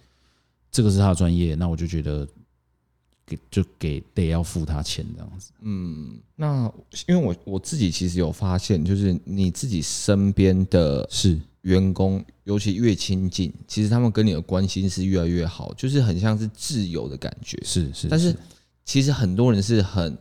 [0.71, 2.27] 这个是他的专业，那我就觉得
[3.25, 5.51] 给就给得要付他钱这样子。
[5.61, 6.71] 嗯，那
[7.07, 11.39] 因为我我自己其实有发现，就是你自己身边的是。
[11.63, 17.59] 员工尤其越亲近，其实他们跟你的关心是越来越好，就是很像是挚友的感觉。
[17.61, 18.33] 是是，但是
[18.87, 20.17] 其实很多人是很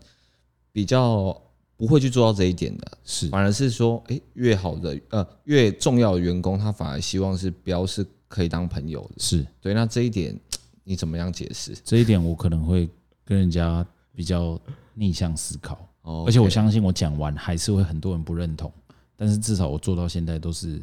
[0.73, 1.41] 比较
[1.77, 9.15] 不会去做到这一点的，是反而是说，哎，越好的呃越重要的员工，他反而希望是标是可以当朋友的。
[9.19, 10.37] 是对，那这一点
[10.83, 11.77] 你怎么样解释？
[11.85, 12.91] 这一点我可能会
[13.25, 14.61] 跟人家比较
[14.95, 15.79] 逆向思考。
[16.03, 18.73] 哦，而且我相信我讲完还是会很多人不认同，
[19.15, 20.83] 但是至少我做到现在都是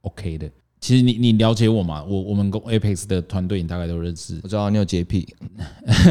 [0.00, 0.50] OK 的。
[0.80, 2.02] 其实你你了解我嘛？
[2.04, 4.40] 我我们公 Apex 的团队你大概都认识。
[4.42, 5.28] 我知道你有洁癖，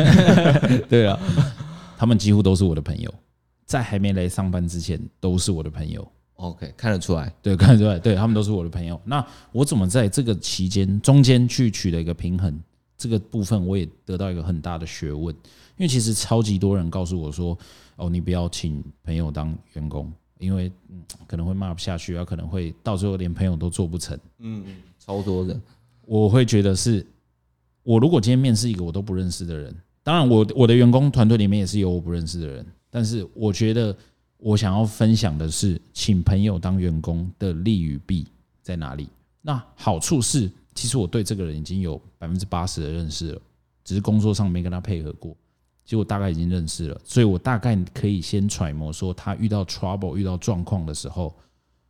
[0.88, 1.20] 对啊，
[1.98, 3.14] 他们几乎都是我的朋友，
[3.66, 6.08] 在还没来上班之前都是我的朋友。
[6.36, 8.98] OK，看得出来，对，看得出来，对，他们都是我的朋友。
[9.04, 12.58] 那我怎么在这个期间中间去取得一个平衡？
[12.98, 15.34] 这个部分我也得到一个很大的学问，
[15.78, 17.58] 因为其实超级多人告诉我说
[17.98, 20.72] ：“哦，你不要请朋友当员工，因为
[21.28, 25.56] 可能会骂不下去，啊，可能会到最后连朋友都做不成。”嗯嗯，超多的，
[26.06, 27.06] 我会觉得是，
[27.84, 33.96] 我如果今天面试一个我都不认识的人，当然我我的员工团队里面也是有我不认识的人，但是我觉得。
[34.42, 38.26] 我想要分享的是，请朋友当员工的利与弊
[38.62, 39.10] 在哪里？
[39.42, 43.42] 那好处是，其实我对这个人已经有百分之八十的认识了，
[43.84, 45.36] 只是工作上没跟他配合过，
[45.90, 51.36] 结果大概已经认识了，所以我大概可以先揣摩说，他遇到 trouble、遇到状况的时候，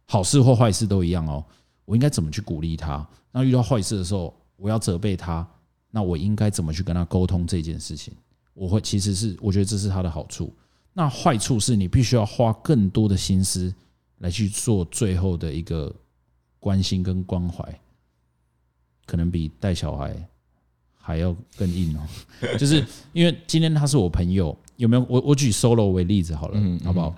[0.05, 1.43] 好事或坏事都一样哦，
[1.83, 3.05] 我应该怎么去鼓励他？
[3.29, 5.45] 那遇到坏事的时候，我要责备他，
[5.91, 8.13] 那我应该怎么去跟他沟通这件事情？
[8.53, 10.55] 我会其实是我觉得这是他的好处。
[10.93, 13.75] 那坏处是你必须要花更多的心思
[14.19, 15.93] 来去做最后的一个
[16.57, 17.81] 关心跟关怀，
[19.05, 20.28] 可能比带小孩
[21.09, 22.01] 还要更硬哦。
[22.59, 25.03] 就是因为今天他是我朋友，有没有？
[25.09, 27.15] 我我举 Solo 为例子好了，好不好？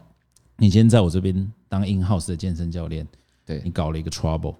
[0.56, 3.06] 你今天在我这边当 In House 的健身教练，
[3.46, 4.56] 对你搞了一个 Trouble，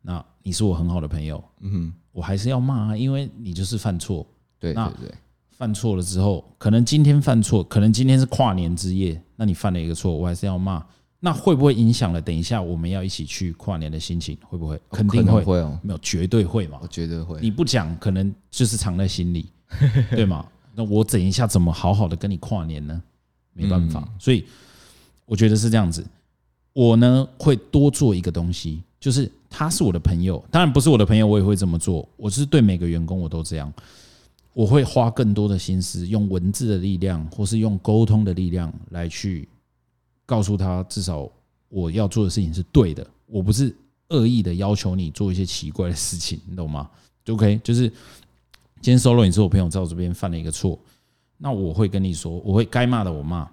[0.00, 4.24] 那你是我很好的朋友，嗯哼，我还是要骂啊，因为你就是犯错，
[4.60, 5.12] 对对对。
[5.50, 10.84] 犯错了之后，可能今天犯错，可能今天是跨年之夜，那你犯了一个错，我还是要骂，
[11.18, 12.20] 那会不会影响了？
[12.20, 14.80] 等一下我们要一起去跨年的心情，会不会？
[14.90, 17.40] 肯定会，会哦，没有绝对会嘛，我绝对会。
[17.40, 19.46] 你不讲，可能就是藏在心里，
[20.10, 20.46] 对吗？
[20.74, 23.02] 那我等一下怎么好好的跟你跨年呢？
[23.54, 24.44] 没办法，所以
[25.24, 26.06] 我觉得是这样子。
[26.74, 32.06] 我呢会多做一个东西，就是他是我的朋友，当然不是我的朋友，我也会这么做。
[32.18, 33.72] 我是对每个员工我都这样。
[34.52, 39.48] 我会花更多的心思，用文字的力量，或是用沟通的力量来去
[40.26, 41.30] 告诉他，至少
[41.70, 43.06] 我要做的事情是对的。
[43.24, 43.74] 我不是
[44.08, 46.90] 恶意的要求你做一些奇怪的事情，你懂吗？
[47.28, 47.88] OK，就是
[48.82, 50.78] 今天 Solo 你是我朋友，在我这边犯了一个错，
[51.38, 53.48] 那我会跟你说，我会该骂的我骂，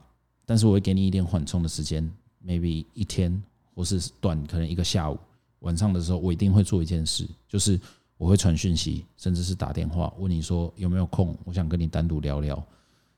[0.46, 2.12] 但是我会给你一点缓冲的时间
[2.46, 3.42] ，maybe 一天
[3.74, 5.18] 或是短，可能一个下午，
[5.60, 7.80] 晚上的时候，我一定会做一件事，就是。
[8.16, 12.64] 我会传讯息，甚至是打电话问你说有没有空，我想跟你单独聊聊。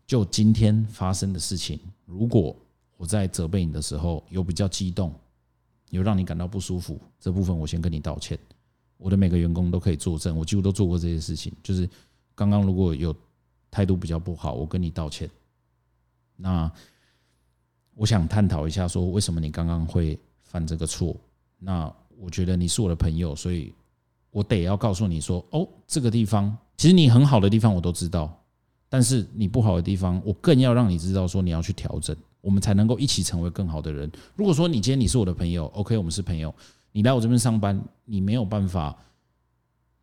[0.08, 2.56] 就今天发生的事情，如果
[2.98, 5.14] 我在责备你的时候有比较激动，
[5.90, 8.38] 有让你感到不舒服，这部分我先跟你道歉。
[8.98, 11.52] 我的每个员工都可以作证，我几乎都做过这些事情。
[11.62, 11.90] 就是
[12.34, 13.16] 刚刚如果有
[13.70, 15.30] 态度比较不好，我跟你道歉。
[16.36, 16.72] 那
[17.94, 21.16] 我想探讨一下，说为什么你刚刚会犯这个错？
[21.60, 23.74] 那我觉得你是我的朋友，所以。
[24.32, 28.38] 我得要告诉你说，哦，这个地方其实你很好的地方我都知道，
[28.90, 32.14] 但是你不好的地方，我更要让你知道，说你要去调整，
[32.46, 34.10] 我们才能够一起成为更好的人。
[34.36, 36.54] 如果说你今天你是我的朋友，OK，我们是朋友，
[36.92, 38.96] 你来我这边上班，你没有办法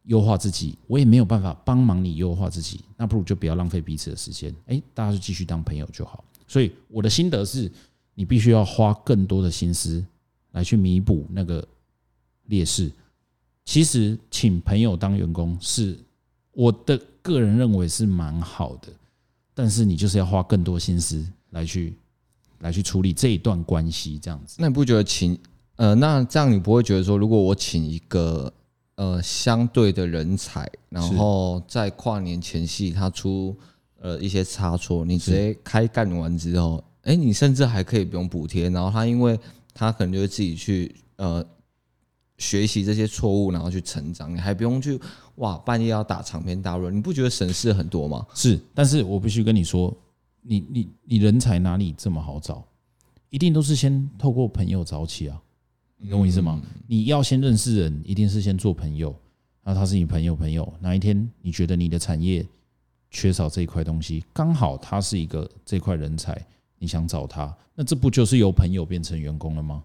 [0.07, 6.25] 优化自己，我也没有办法帮忙你优化自己，那不如就不要浪费彼此的时间，诶，大家就继续当朋友就好。
[6.49, 7.71] 所以我的心得是，
[8.13, 10.05] 你必须要花更多的心思
[10.51, 11.65] 来去弥补那个
[12.47, 12.91] 劣势。
[13.65, 15.97] 其实请朋友当员工是
[16.51, 18.89] 我的个人认为是蛮好的，
[19.55, 21.95] 但是你就是要花更多心思来去
[22.63, 24.57] 来去处理这一段关系，这样子。
[24.59, 25.39] 那你不觉得请
[25.77, 28.53] 呃，那这样你不会觉得说，如果我请一个
[28.95, 33.55] 呃相对的人才，然后在跨年前夕他出
[34.01, 39.39] 呃一些差错，你直接开干完之后，哎，你甚至还可以不用补贴，然后他因为
[39.75, 41.47] 他可能就会自己去呃。
[42.39, 44.99] 学习这些错误，然后去成长，你还不用去
[45.37, 48.27] 哇，半夜要打长篇大论，你不觉得省事很多吗？
[48.35, 49.97] 是，但是我必须跟你说，
[50.43, 52.63] 你你你人才哪里这么好找？
[53.31, 55.41] 一定都是先透过朋友找起啊，
[55.97, 56.61] 你懂我意思吗？
[56.87, 59.15] 你要先认识人，一定是先做朋友，
[59.63, 62.47] 那他是你朋友朋友，哪一天你觉得你的产业
[63.11, 66.45] 缺少这一块东西，刚好他是一个这块人才，
[66.79, 69.83] 你想找他，那这不就是由朋友变成员工了吗？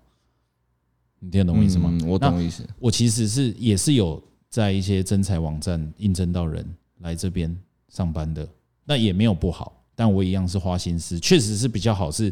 [1.20, 1.90] 你听得懂我意思吗？
[1.92, 2.68] 嗯，我懂意思。
[2.80, 6.68] 我其实是也是有在一些征才网站应征到人
[7.00, 7.58] 来这边
[7.90, 8.48] 上班的，
[8.84, 12.32] 那也没有不好，但我一样是花心思，确实是比较好，是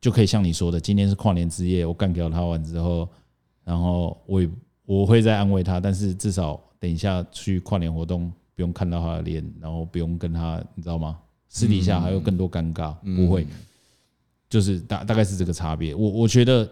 [0.00, 3.08] 就可以像你说的，今天是跨年之夜，我干掉他完之后，
[3.64, 4.48] 然后我也
[4.86, 11.18] 我会再安慰他，但是至少等一下去跨年活动不用看到他的脸，然后不用跟他，你知道吗？
[11.48, 13.44] 私底下还有更多尴尬，不会，
[14.48, 15.94] 就是大大概是这个差别。
[15.94, 16.68] 我我觉得，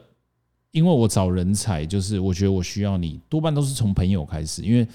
[0.71, 4.87] 因为我找人才，就是我觉得我需要你，多半都是从朋友开始，因为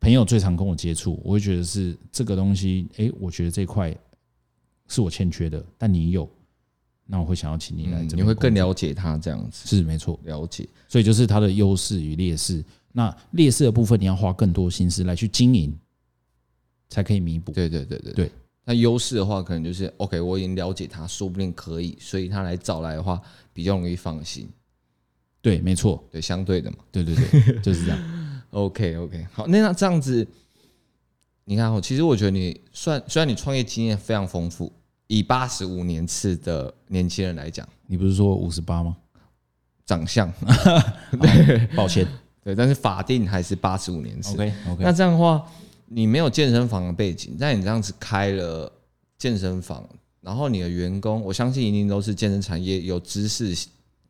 [0.00, 3.96] 朋友最常跟我接触，我会觉得是这个东西，哎，我觉得这块
[4.88, 6.28] 是我欠缺的，但你有。
[7.06, 10.66] 那我会想要请你来，你会更了解他这样子，是没错，了解。
[10.88, 12.64] 所以就是他的优势与劣势。
[12.92, 15.76] 那劣势的部分，你要花更多心思来去经营，
[16.88, 17.52] 才可以弥补。
[17.52, 18.32] 对对对对对。
[18.64, 23.20] 那优势的话，可能就是 OK，我已经了解他，说不定可以，所以他来找来的话，
[23.52, 24.48] 比较容易放心。
[25.42, 26.78] 对，没错，对，相对的嘛。
[26.90, 27.98] 对对对，就是这样。
[28.48, 30.26] OK OK，好，那那这样子，
[31.44, 34.72] 你看哦，其实我觉得你算，虽然你创业经验非常丰富。
[35.06, 38.96] 以八十五年次的年轻人来讲，你不是说五十八吗？
[39.84, 40.32] 长相，
[41.20, 42.08] 对，抱歉，
[42.42, 44.32] 对，但是法定还是八十五年次。
[44.32, 44.82] OK OK。
[44.82, 45.46] 那这样的话，
[45.88, 48.72] 你没有健身房的背景，但你这样子开了
[49.18, 49.86] 健身房，
[50.22, 53.54] 然后你的员工，我相信一定都是健身产业有知识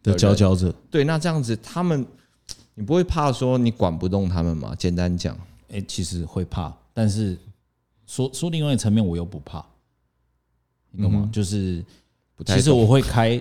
[0.00, 0.72] 的佼佼者。
[0.88, 2.06] 对，那这样子，他们
[2.76, 4.76] 你不会怕说你管不动他们吗？
[4.78, 5.36] 简单讲，
[5.72, 7.36] 哎，其实会怕，但是
[8.06, 9.62] 说说另外一个层面，我又不怕。
[10.90, 11.22] 你懂吗？
[11.24, 11.84] 嗯、就是，
[12.46, 13.38] 其实我会开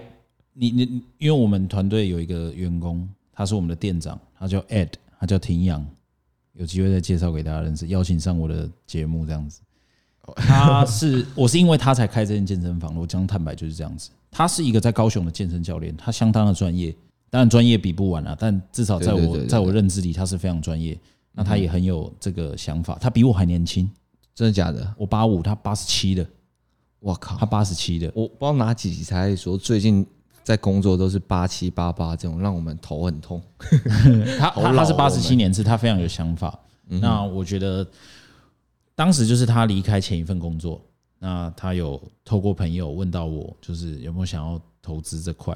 [0.54, 0.82] 你你，
[1.20, 4.90] 因为我们团队有一个员工，他是我们的店长，他叫 Ed，
[5.20, 5.86] 他叫廷阳，
[6.54, 9.62] 有机会再介绍给大家认识，邀请上我的节目这样子。
[10.36, 14.10] 他是我是因为他才开这间健身房，我讲坦白就是这样子。
[14.32, 16.96] 他是一个在高雄的健身教练，他相当的专业，
[17.30, 20.98] 当然专业比不完啊，但至少在我在我认知里，他是非常专业。
[21.34, 23.90] 那他也很有这个想法，他比我还年轻，
[24.34, 24.94] 真的假的？
[24.98, 26.26] 我八五，他八十七的。
[27.00, 30.08] 我靠，他八十七的，我不知道哪几集才说最近
[30.42, 33.44] 在工作都是八七八八这种，让我们头很痛。
[34.40, 36.58] 他他他是八十七年次，他非常有想法。
[36.88, 37.86] 那我觉得
[38.96, 40.82] 当时就是他离开前一份工作，
[41.20, 45.54] 那他有透过朋友问到我，就是有没有想要投资这块，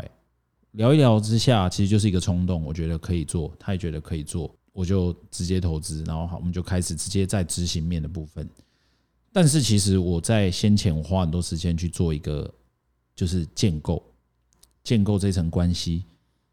[0.71, 8.47] 聊一聊之下，其实就是一个冲动，我觉得可以做，他也觉得可以做，我就直接投资，然后好，我们就开始直接在执行面的部分。
[9.33, 12.47] 但是其实我在先前我花很多时间去做一个，
[13.15, 14.03] 就是建构，
[14.83, 16.03] 建构这层关系，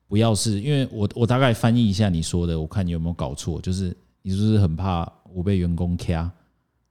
[0.08, 6.32] 不要是因为我我大概翻译一下你说的，我看你有没有搞错，就是你是不是很怕我被员工掐？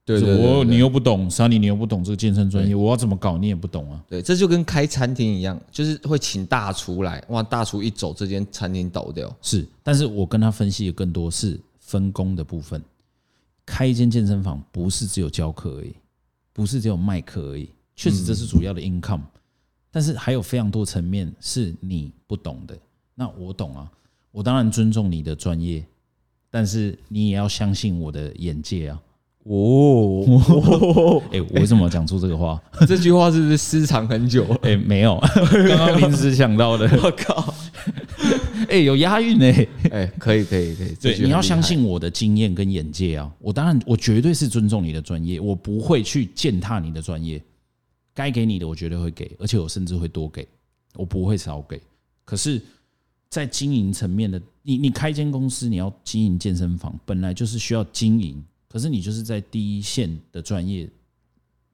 [0.06, 4.04] 对，我你又不懂，Sunny 你又不懂这个健身专业，我要怎么搞你也不懂啊？
[4.10, 9.34] 对，这就跟开餐厅一样，就是会请大厨来，哇，大厨一走，这间餐厅倒掉。
[9.42, 12.84] 是，但是我跟他分析的更多是分工的部分。
[13.66, 15.94] 开一间健身房不是只有教课而已，
[16.52, 17.70] 不是只有卖课而已。
[17.96, 19.22] 确实这是主要的 income，
[19.90, 22.78] 但是还有非常多层面是你不懂的。
[23.16, 23.90] 那我懂啊，
[24.34, 25.86] 我当然尊重你的专业，
[26.50, 29.02] 但是你也要相信我的眼界啊。
[29.46, 32.62] 哦， 哎，我为什么讲出这个话？
[32.88, 34.46] 这句话是不是私藏很久？
[34.64, 35.20] 哎，没有，
[35.68, 36.90] 刚刚临时想到的。
[37.04, 37.54] 我靠！
[38.70, 39.46] 哎，有押韵呢！
[39.92, 40.96] 哎，可以，可以，可以。
[41.02, 43.30] 对，你要相信我的经验跟眼界啊！
[43.40, 47.42] 我当然，我绝对是尊重你的专业，我不会去践踏你的专业。
[48.14, 50.48] 该给你的，我绝对会给，而且我甚至会多给，
[50.96, 51.82] 我不会少给。
[52.24, 52.62] 可是，
[53.30, 58.42] 在经营层面的，你你开一间公司，你要经营健身房，本来就是需要经营。
[58.74, 60.90] 可是你就是在第一线的专业，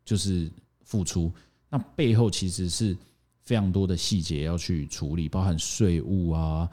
[0.03, 0.51] 就是
[0.83, 1.31] 付出，
[1.69, 2.97] 那背后其实是。
[3.41, 6.69] 非常多的细节要去处理，包含税务啊、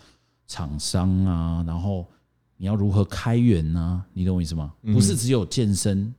[0.46, 2.06] 厂商啊，然后
[2.58, 4.04] 你要如何开源啊？
[4.12, 4.74] 你懂我意思吗？
[4.82, 6.14] 不是只有健身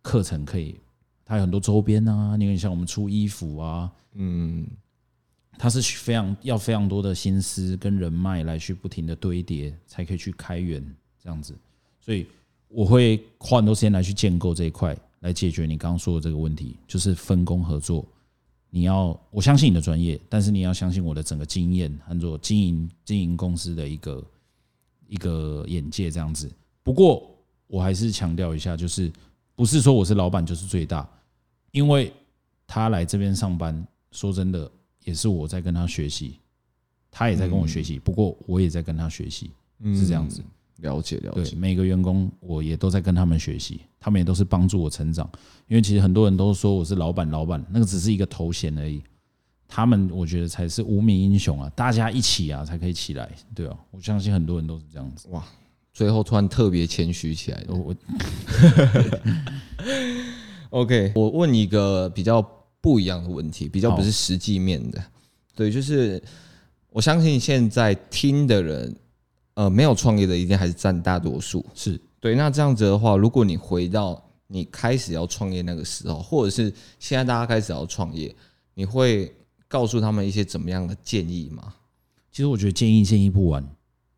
[0.00, 0.80] 课程可以，
[1.22, 2.34] 它有很多周边啊。
[2.34, 4.66] 你看，像我们出衣服啊，嗯，
[5.58, 10.82] 它是非常要非常多的心思跟人脉来去不停的堆叠，才可以去开源
[11.22, 11.54] 这样子。
[12.00, 12.26] 所以
[12.74, 18.04] 我会花很多时间来去建构这一块，来解决你刚刚说的这个问题，就是分工合作。
[18.68, 24.24] 你要我相信你的专业，但是你要相信我的整个经验和做经营经营公司的一个
[25.06, 26.50] 一个眼界这样子。
[26.82, 27.24] 不过
[27.68, 29.12] 我还是强调一下，就是
[29.54, 31.08] 不是说我是老板就是最大，
[31.70, 32.12] 因为
[32.66, 34.68] 他来这边上班，说真的
[35.04, 36.40] 也是我在跟他学习，
[37.12, 39.52] 他也在跟我学习，不过我也在跟他学习，
[39.94, 40.42] 是这样子。
[40.78, 45.28] 了解了解，每个员工我也都在跟他们学习，他们也都是帮助我成长。
[45.68, 49.02] 因为其实很多人都说我是老板，老板那个只是一个头衔而已。
[49.66, 55.28] 他们我觉得才是无名英雄啊，大家一起啊才可以起来，对啊，我相信很多人都是这样子。
[55.30, 55.42] 哇，
[55.92, 57.64] 最后突然特别谦虚起来。
[57.68, 57.94] 我，
[60.70, 62.42] OK，我问一个比较
[62.80, 65.02] 不一样的问题，比较不是实际面的。
[65.54, 66.22] 对，就是
[66.90, 68.94] 我相信现在听的人。
[69.54, 71.64] 呃，没有创业的一定还是占大多数。
[71.74, 72.00] 是。
[72.20, 78.34] 对，那这样子的话，如果你回到你开始要创业那个时候，或者是现在大家开始要创业，
[78.74, 79.30] 你会
[79.68, 81.74] 告诉他们一些怎么样的建议吗？
[82.30, 83.64] 其实我觉得建议建议不完，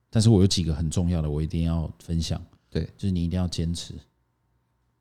[0.08, 2.40] 但是我有几个很重要的，我一定要分享。
[2.70, 3.92] 对，就是你一定要坚持，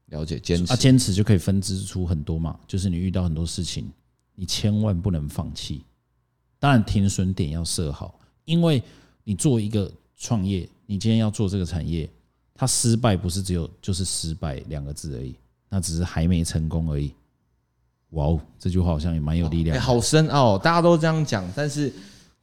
[0.08, 2.60] 了解坚持啊，坚持就可以分支出很多嘛。
[2.68, 3.90] 就是你遇到很多事情，
[4.34, 5.84] 你千万不能放弃。
[6.58, 8.82] 当然，停损点要设好，因为
[9.24, 12.09] 你做一个创业，你今天要做这个产业，
[12.53, 15.36] 它失败不是只有就是失败两个字而已，
[15.70, 17.13] 那只是还没成功而已。
[18.11, 21.93] 哇哦，这句话好像也蛮有力量，好深奥，大家都这样讲，但是。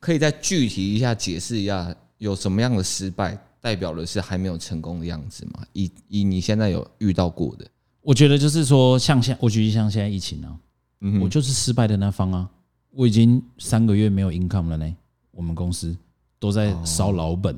[0.02, 5.64] 可以再具体一下解释一下，有什么样的失败代表的是还没有成功的样子吗？
[5.74, 7.64] 以以你现在有遇到过的，
[8.00, 10.58] 我觉得就是说，像现我举例像现在疫情啊，
[11.02, 12.50] 嗯，我就是失败的那方啊，
[12.90, 14.92] 我已经三个月没有 income 了呢，
[15.30, 15.96] 我们公司
[16.42, 17.56] 都在烧老本，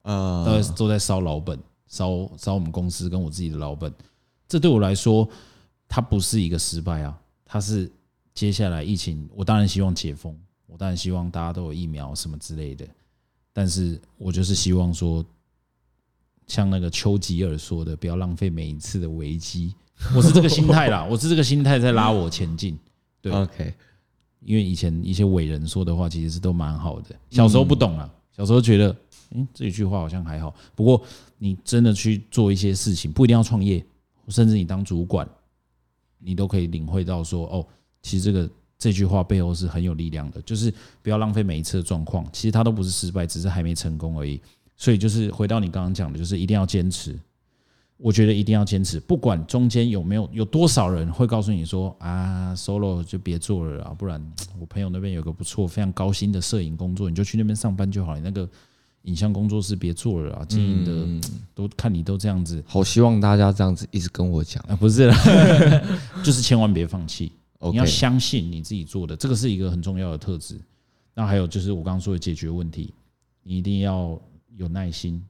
[0.00, 3.92] 呃，都在都在烧老本，烧烧我们公司跟我自己的老本，
[4.48, 5.28] 这对我来说，
[5.86, 7.14] 它不是一个失败啊，
[7.44, 7.92] 它是
[8.32, 10.34] 接下来疫情，我当然希望解封。
[10.66, 12.86] 我当然希望大家都有疫苗什么之类的，
[13.52, 15.22] 但是我就是希望说，
[16.46, 19.74] 像那个丘吉尔说的，不要浪费每一次的危机。
[20.16, 22.78] 我是这个心态啦， 我是这个心态在拉我前进。
[23.20, 23.74] 对，OK。
[24.40, 27.14] 因为以前一些伟人说的话，其实是都蛮好的。
[27.28, 28.96] 小时候不懂啊，小时候觉得，
[29.30, 30.54] 嗯，这一句话好像还好。
[30.74, 31.02] 不过
[31.38, 33.84] 你真的去做一些事情，不一定要创业，
[34.28, 35.28] 甚至你当主管，
[36.18, 37.66] 你都可以领会到说，哦，
[38.02, 38.50] 其实这个。
[38.78, 42.26] 这句话背后是很有力量的，就是不要浪费每一次的状况。
[42.32, 44.40] 其实它都不是失败，只是还没成功而已。
[44.76, 47.16] 所以就是回到你刚刚讲的，就是一定要坚持。
[48.02, 54.20] 我觉得一定要坚持，不管中间有没有有多少人会告诉你说啊，solo 就别做了啊，不然
[54.58, 58.18] 我朋友那边有个不错、非常高薪的摄影工作，你就去那边上班就好了。
[58.18, 58.48] 你那个
[59.02, 62.60] 影像工作室别做了啊，经营的都看你都这样子。
[62.66, 65.16] 好希望大家这样子一直跟我讲啊，不是啦，
[66.24, 67.30] 就是千万别放弃。
[67.70, 70.58] 你要相信你自己做的，这个是一个很重要的特质。
[71.14, 72.92] 那还有就是我刚刚说的解决问题，
[73.44, 74.20] 你一定要
[74.56, 75.24] 有耐心，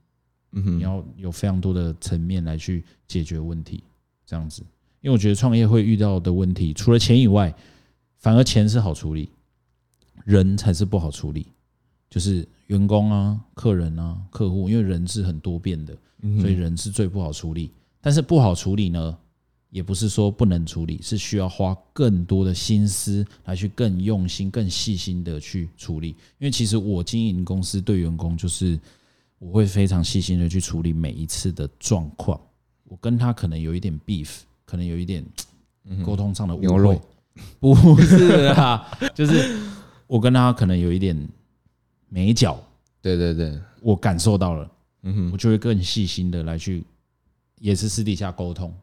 [0.53, 3.83] 嗯，你要有非常多的层面来去解决问题，
[4.25, 4.61] 这样子。
[5.01, 7.53] 因为我觉得创业会遇到的问题，除了钱以外，
[8.19, 9.29] 反而钱是好处理，
[10.23, 11.47] 人才是不好处理。
[12.09, 15.97] 就是员工啊、客人啊、客户，因为人是很多变的，
[16.39, 17.71] 所以人是最不好处理。
[17.99, 19.17] 但是不好处理呢？
[19.71, 26.09] 也不是说不能处理，是需要花更多的心思来去更用心、更细心的去处理。
[26.09, 28.79] 因为其实我经营公司对员工，就是
[29.43, 32.39] 我会非常细心的去处理每一次的状况。
[32.85, 34.29] 我跟他可能有一点 beef，
[34.63, 35.25] 可能有一点
[36.05, 37.01] 沟通上的误会，
[37.59, 39.59] 不是啊，就是
[40.07, 41.27] 我跟他可能有一点
[42.07, 42.57] 没角。
[43.01, 44.71] 对对对，我感受到了，
[45.01, 46.85] 嗯哼，我就会更细心的来去，
[47.59, 48.73] 也是私底下沟通。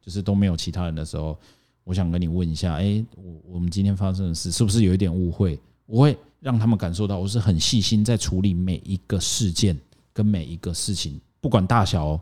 [0.00, 1.38] 就是都没有其他人的时候，
[1.84, 5.60] 我想跟你问一下，哎，我我们今天发生的事是不是有一点误会？
[5.84, 9.78] 我会让他们感受到我是很细心在处理每一个事件
[10.18, 12.20] 跟每一个事情，不管大小哦，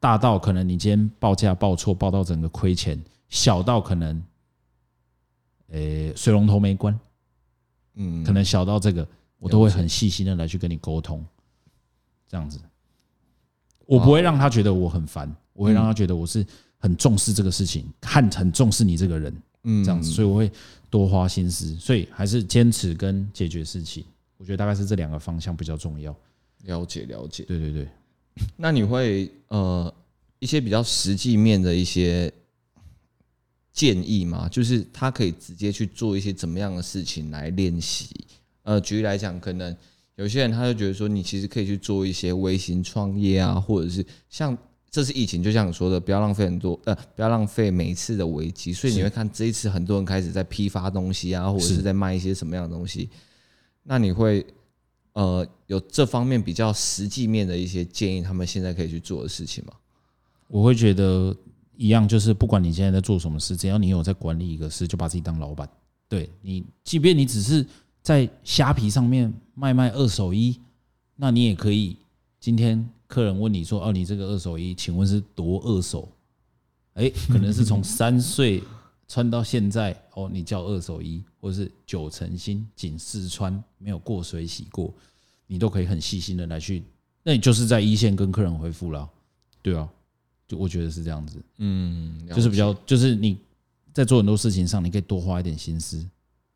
[0.00, 4.20] 大到可能你今天报价报错，报到整个亏钱；小到可能，
[5.68, 6.98] 诶，水龙头没关，
[7.94, 9.06] 嗯，可能小到这个，
[9.38, 11.24] 我都会很细心的来去跟你沟通，
[12.26, 12.58] 这样子，
[13.86, 16.44] 我不会让他觉得我很烦，我会让他觉得我是。
[16.82, 20.50] 很重视这个事情，很很重视你这个人，嗯，这样子，所以我会
[20.88, 24.02] 多花心思，所以还是坚持跟解决事情，
[24.38, 26.16] 我觉得大概是这两个方向比较重要。
[26.64, 27.88] 了解了解，对对对。
[28.56, 29.92] 那你会呃
[30.38, 32.32] 一些比较实际面的一些
[33.72, 34.48] 建议吗？
[34.48, 38.08] 就是他可以直接去做一些怎么样的事情来练习？
[38.62, 39.76] 呃，举例来讲，可能
[40.16, 44.56] 有些人他就觉得说，你其实可以去做一些微型创业啊，或者是像。
[44.92, 48.72] 这次疫情，就像你说的，不要浪费很多，呃，不要浪费每一次的危机。
[48.72, 53.08] 所以你会看这一次很多人开始在批发东西啊，或者是在卖一些什么样的东西。
[53.84, 54.44] 那你会
[55.12, 59.72] 呃有这方面比较实际面的一些建议，他们现在可以去做的事情吗？
[60.48, 61.36] 我会觉得
[61.76, 65.68] 一样，就是不管你现在在做什么事，只要你有在管理一个事，就把自己当老板。
[66.08, 67.66] 对你，即便你只是
[68.02, 70.58] 在虾皮上面卖卖二手衣，
[71.16, 71.96] 那你也可以
[72.38, 72.88] 今天。
[73.10, 76.08] 客人问你说：“哦，你这个二手衣，请问是多二手？
[76.94, 78.62] 哎，可能是从三岁
[79.10, 84.94] 穿到现在哦，你叫二手衣，或者是九成新仅试穿，没有过水洗过，
[85.48, 86.84] 你都可以很细心的来去，
[87.24, 89.10] 那你就是在一线跟客人回复了，
[89.60, 89.88] 对啊，
[90.46, 93.36] 就我觉得是这样子，嗯，就是比较，就是你
[93.92, 96.08] 在做很多事情上，你可以多花一点心思。”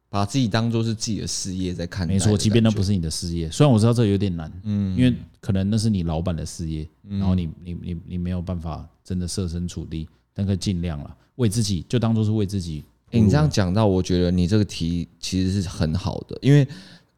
[0.09, 12.85] 把自己当做是自己的事业在看，没错，即便那不是你的事业，虽然我知道这有点难，嗯，因为可能那是你老板的事业，然后你你你你没有办法真的设身处地但可以尽量了，为自己就当做是为自己。
[13.11, 16.67] 欸、你这样讲到，我觉得你这个题其实是很好的，因为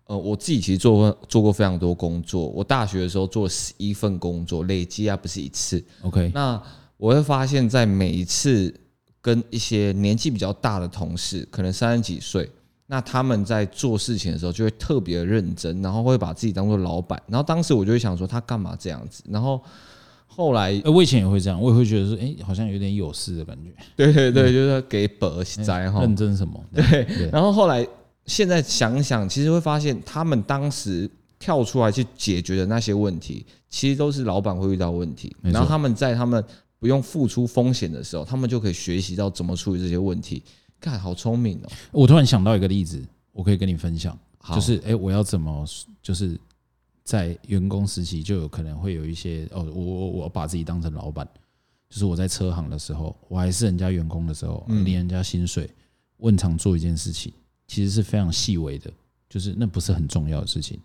[0.05, 2.49] 呃，我自己其实做过做过非常多工作。
[2.49, 5.83] 我大学的时候做十一份工作，累积啊不是一次。
[6.03, 6.63] OK，那
[6.99, 8.75] 我会发现，在每一次
[9.23, 12.51] 跟一些年纪比较大的同事，可能三十几岁，
[12.89, 17.23] 那他们在做事情的时候就会特别认真，然后会把自己当做老板。
[17.27, 19.23] 然后当时我就会想说，他干嘛这样子？
[19.31, 19.59] 然后。
[20.37, 23.71] 后来，我以前也会这样，我也会觉得说，哎，好像有点有事的感觉。
[23.97, 26.63] 对对对，就是给本在哈，认真什么？
[26.75, 27.31] 对。
[27.33, 27.87] 然后后来，
[28.27, 35.35] 现在想想，其实会发现，他们当时跳出来去解决的那些问题，其实都是老板会遇到问题。
[35.41, 36.45] 然后他们在他们
[36.79, 40.43] 不用付出风险的时候，他们就可以学习到怎么处理这些问题。
[40.79, 41.69] 看，好聪明哦！
[41.93, 44.17] 我突然想到一个例子，我可以跟你分享，
[44.55, 45.65] 就是哎，我要怎么
[46.03, 46.39] 就是。
[47.07, 51.25] 在员工时期就有可能会有一些哦，我我我把自己当成老板，
[51.89, 55.71] 就是我在车行的时候，我还是人家员工的时候，领人家薪水，
[56.17, 57.33] 问常做一件事情，
[57.69, 58.91] 其实是非常细微的，
[59.31, 60.81] 就是那不是很重要的事情。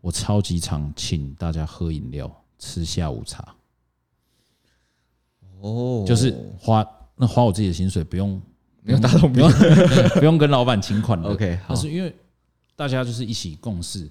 [0.00, 3.54] 我超级常请大家喝饮料、吃下午茶，
[5.60, 8.42] 哦，就是花那花我自己的薪水，不用
[8.84, 9.48] 不用打动，不用
[10.18, 12.12] 不用跟老板请款的， OK，好，但是因为
[12.74, 14.10] 大家就是一起共事。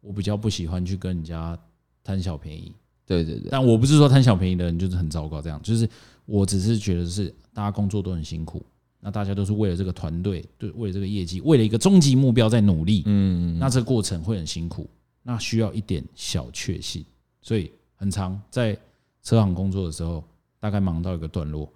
[0.00, 1.58] 我比较不喜欢去跟人家
[2.02, 2.72] 贪小便宜，
[3.06, 5.88] 对对对，但我不是说贪小便宜的人就是很糟糕，这样就是
[6.24, 8.64] 我只是觉得是大家工作都很辛苦，
[8.98, 14.88] 那大家都是为了这个团队，对，为了这个业绩，为了一个终极目标在努力，嗯，那这个过程会很辛苦，
[15.22, 17.04] 那需要一点小确幸，
[17.42, 18.76] 所以很长在
[19.22, 20.24] 车行工作的时候，
[20.58, 21.70] 大概忙到一个段落，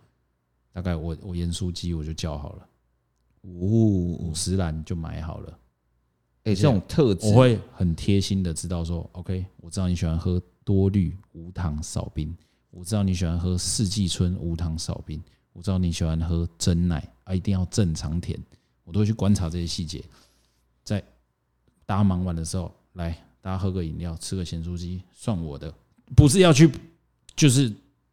[0.72, 2.66] 大概我我盐酥鸡我就叫好了，
[3.42, 5.58] 五五十篮就买好了。
[6.44, 12.36] 哎，这种特质我会很贴心的知道说，OK，我知道你喜欢喝多绿无糖少冰，
[12.70, 15.22] 我知道你喜欢喝四季春无糖少冰，
[15.54, 18.38] 我知道你喜欢喝真奶啊，一定要正常甜，
[18.84, 20.04] 我都会去观察这些细节。
[20.84, 21.02] 在
[21.86, 25.74] 大家忙完的时候，来大家喝个饮料，吃个咸酥鸡，算我的，
[26.14, 26.70] 不是要去
[27.34, 27.72] 就是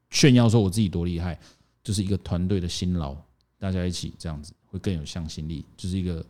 [0.10, 1.38] 炫耀说我自己多厉害，
[1.84, 3.14] 就是一个团队的辛劳，
[3.60, 6.26] 大家一起这样子会更有向心力，就是一个。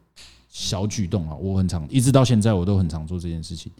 [0.51, 3.71] 小举动啊，我很常一直到现在我都很常做这件事情。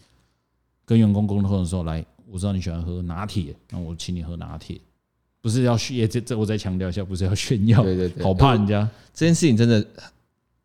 [0.85, 4.79] 跟员工沟通的时候，来，我知道你喜欢喝拿铁，那我请你喝拿铁，
[5.41, 9.85] 不是要炫，这这我再强调一下，不是要炫耀，对对对，好怕人家这件事情真的，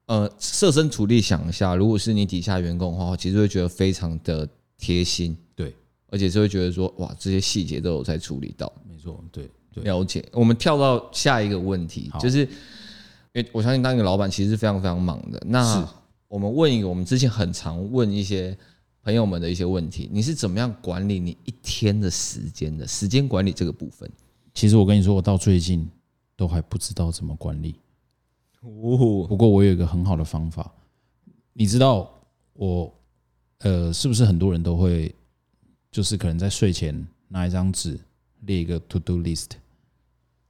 [0.07, 4.49] 呃，设身处地想一下，如果是你底下员工的话，其实会觉得非常的
[4.79, 5.75] 贴心，对，
[6.09, 10.25] 而且是会觉得说，哇，这些细节都有在处理到，没错，对对，了解。
[10.33, 12.49] 我们跳到下一个问题，就是。
[13.33, 15.39] 因为我相信当一个老板其实是非常非常忙的。
[15.47, 15.87] 那
[16.29, 18.57] 我们问一个我们之前很常问一些
[19.03, 22.87] 朋友们的一些问题：你是怎么样管理你一天的时间的？
[22.87, 24.11] 时间管理这个部分，
[24.55, 25.89] 其实我跟你说，我到最近
[26.35, 27.77] 都还不知道怎么管理。
[28.61, 30.73] 哦，不过我有一个很好的方法。
[31.53, 32.13] 你知道
[32.55, 32.93] 我
[33.61, 35.15] 呃，是不是很多人都会
[35.91, 37.99] 就是可能在睡前拿一张纸
[38.41, 39.51] 列一个 to do list？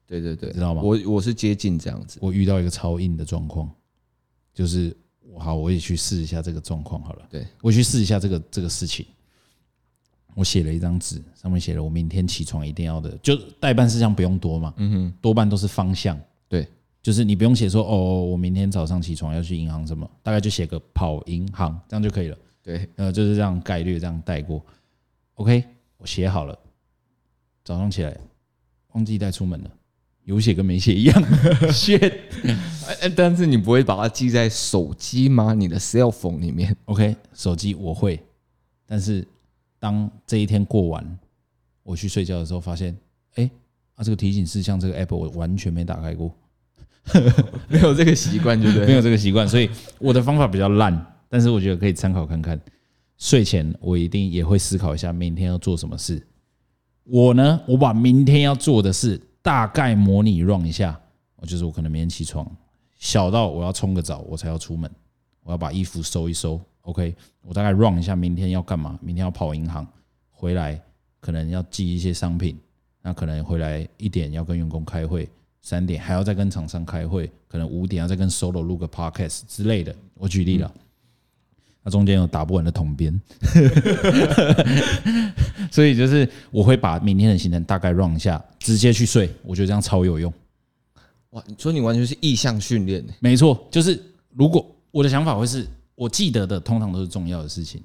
[0.06, 0.82] 对对对，知道吗？
[0.82, 2.18] 我我是接近这样子。
[2.22, 3.70] 我遇到一个超硬的状况，
[4.54, 5.05] 就是我
[5.38, 7.26] 好，我也去试一下这个状况好了。
[7.30, 9.06] 对，我去试一下这个这个事情。
[10.34, 14.74] 我写了一张纸，上面写了我明天起床一定要的，就代办事项不用多嘛。
[14.76, 16.20] 嗯哼，多半都是方向。
[16.46, 16.68] 对，
[17.02, 22.36] 就是你不用写说哦，我明天早上起床要去银行什么，大概就写个跑银行这样就可以了。
[22.62, 24.62] 对，呃，就是这样概率这样带过。
[25.36, 25.64] OK，
[25.96, 26.58] 我写好了，
[27.64, 28.14] 早上起来
[28.92, 29.70] 忘记带出门了。
[30.26, 31.22] 有写跟没写一样，
[31.70, 32.12] shit。
[33.14, 35.54] 但是你不会把它记在手机吗？
[35.54, 38.20] 你的 cell phone 里面？OK，手机我会。
[38.84, 39.26] 但是
[39.78, 41.18] 当这一天过完，
[41.84, 42.96] 我去睡觉的时候，发现，
[43.36, 43.48] 哎，
[43.94, 46.34] 啊，这个提醒事项这个 app 我完全没打开过，
[47.68, 48.86] 没有这个习惯，对不对？
[48.88, 52.60] 没有这个习惯，所以我的方法比较烂，但是我觉得可以参考看看。
[53.16, 56.20] 睡前我一定也会思考一下明天要做什么事。
[57.04, 59.20] 我呢，我把明天要做的事。
[59.46, 61.00] 大概模拟 run 一下，
[61.36, 62.44] 我就是我可能明天起床，
[62.96, 64.90] 小到我要冲个澡，我才要出门，
[65.44, 66.60] 我要把衣服收一收。
[66.80, 68.98] OK，我大概 run 一下明天要干嘛？
[69.00, 69.86] 明天要跑银行，
[70.32, 70.82] 回来
[71.20, 72.58] 可能要寄一些商品，
[73.02, 75.30] 那可能回来一点要跟员工开会，
[75.60, 79.94] 三点还要再跟厂商开会，可能五点要再跟 Solo 录个 podcast 之类的。
[80.14, 80.74] 我举例了。
[81.86, 83.20] 那中间有打不完的桶边，
[85.70, 89.32] 所以就是我会把明天的行程大概 run 一下，直接去睡。
[89.44, 90.32] 我觉得这样超有用。
[91.30, 93.06] 哇，所以你完全是意向训练。
[93.20, 94.02] 没错，就是
[94.34, 95.64] 如果我的想法会是
[95.94, 97.80] 我记得的，通常都是重要的事情。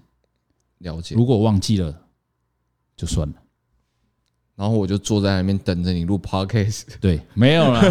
[0.80, 1.14] 了解。
[1.14, 1.96] 如果我忘记了，
[2.98, 3.36] 就算了。
[4.56, 6.86] 然后我就坐在那边等着你录 podcast。
[7.00, 7.84] 对，没有啦，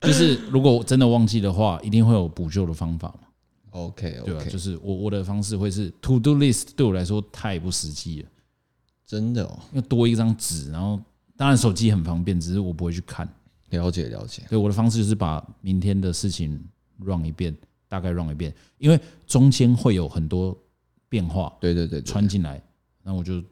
[0.00, 3.27] 就是如果真的忘记的话，一定会有补救的方法嘛。
[3.70, 4.44] OK，对吧？
[4.44, 8.28] 就是我我的方式会是 to do list，对我来说太不实际了，
[9.06, 11.00] 真的哦，要多一张纸，然后
[11.36, 13.28] 当然手机很方便，只是我不会去看。
[13.70, 14.42] 了解了解。
[14.48, 16.58] 对，我的方式就是把明天的事情
[17.00, 17.54] run 一遍，
[17.86, 20.56] 大概 run 一遍，因为中间会有很多
[21.06, 21.54] 变化。
[21.60, 22.62] 对对对，穿进来，
[23.02, 23.42] 那我就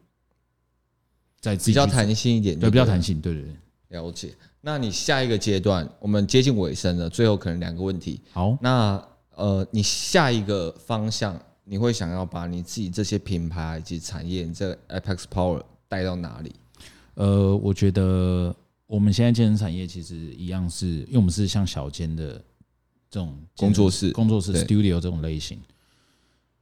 [1.39, 3.21] 在比较弹性一点，对，比较弹性。
[3.21, 3.55] 对对对，
[3.99, 4.33] 了解。
[4.59, 8.19] 那你下一个阶段，我们接近尾声了，最后可能两个问题。
[8.31, 8.99] 好，那
[9.37, 16.53] 呃，你下一个方向，你会想要把你自己这些品牌以及产业，你这 Apex Power 带到哪里？
[17.15, 18.55] 呃，我觉得。
[18.89, 22.41] 我们现在健身产业其实一样是，因为我们是像小间的
[23.09, 25.59] 这种工作室、工作室 studio 这种类型。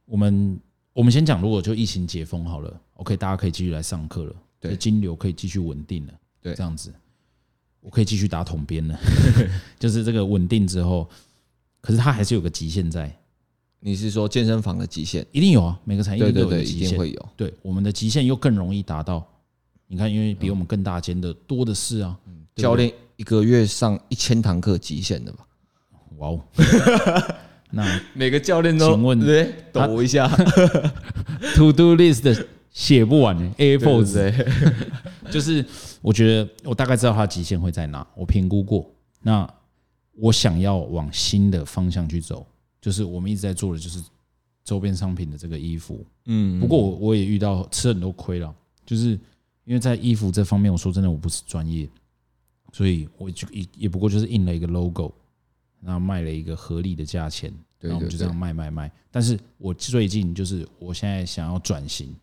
[0.06, 0.58] 我们
[0.92, 6.92] 我们先讲，如果就疫情解封好了，OK，大家可以继续来上课了，对，金流可以继续稳定了，对，这样子，
[7.80, 8.98] 我可以继续打统编了，
[9.78, 11.08] 就是这个稳定之后，
[11.80, 13.14] 可是它还是有个极限在。
[13.80, 15.24] 你是说健身房的极限？
[15.32, 17.28] 一定有啊，每个产业都有极限，一定会有。
[17.36, 19.24] 对，我们的极限又更容易达到。
[19.86, 22.18] 你看，因为比我们更大间的多的是啊。
[22.56, 25.46] 教练一个月上一千堂课，极限的吧？
[26.16, 26.40] 哇哦！
[27.70, 30.26] 那每个教练都请问对抖一下，
[31.56, 34.46] To Do List 写不完呢，A4
[35.30, 35.64] 就是
[36.00, 38.90] 我觉得我大概知道它极限会在哪，我评估过。
[39.20, 39.46] 那
[40.16, 42.46] 我想要往新的方向去走，
[42.80, 44.02] 就是我们一直在做的就是
[44.64, 46.04] 周边商品的这个衣服。
[46.24, 48.54] 嗯，不过我我也遇到吃很多亏了，
[48.84, 49.18] 就是。
[49.66, 51.88] 因为在衣服这方面，我说真的，我不是专业，
[52.72, 55.12] 所以我就也也不过就是印了一个 logo，
[55.82, 58.88] 然后卖了一个合理的价钱，然后我们就这样卖卖卖。
[59.10, 62.14] 但是我最近就是我现在想要转型，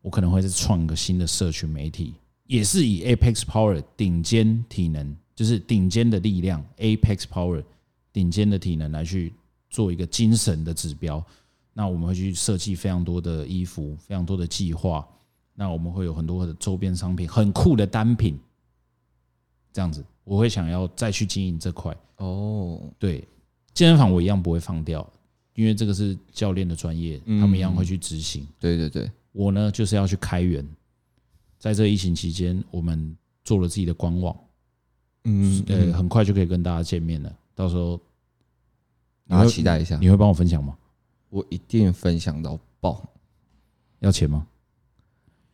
[0.00, 2.14] 我可能会再创个新的社群媒体，
[2.46, 7.64] 也是以 Apex Power 顶尖体能，就是顶尖的力量，Apex Power
[8.12, 9.32] 顶尖的体能来去
[9.70, 11.24] 做一个精神的指标。
[11.72, 15.08] 那我们会去设计非常多的衣服，非常多的计划。
[15.54, 18.38] 那我们会有很多的周边商品，很酷的单品，
[19.72, 21.96] 这样子，我会想要再去经营这块。
[22.18, 23.26] 哦，对，
[23.72, 25.10] 健身房我一样不会放掉，
[25.54, 28.46] 因为这个是教练的专业，他们一样会去执行。
[28.58, 30.62] 对对对，我呢就是要去开源，
[31.58, 34.38] 在这疫情期间，我们做了自己的官网，
[35.24, 37.32] 嗯，呃，很快就可以跟大家见面了。
[37.54, 38.00] 到时候
[39.28, 40.76] 大家期待一下，你会帮我分享吗？
[41.28, 43.06] 我一定分享到爆，
[44.00, 44.46] 要钱吗？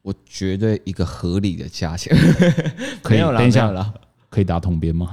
[0.03, 2.17] 我绝对一个合理的价钱，
[3.03, 3.93] 可以等一下了，
[4.31, 5.13] 可以打通边吗？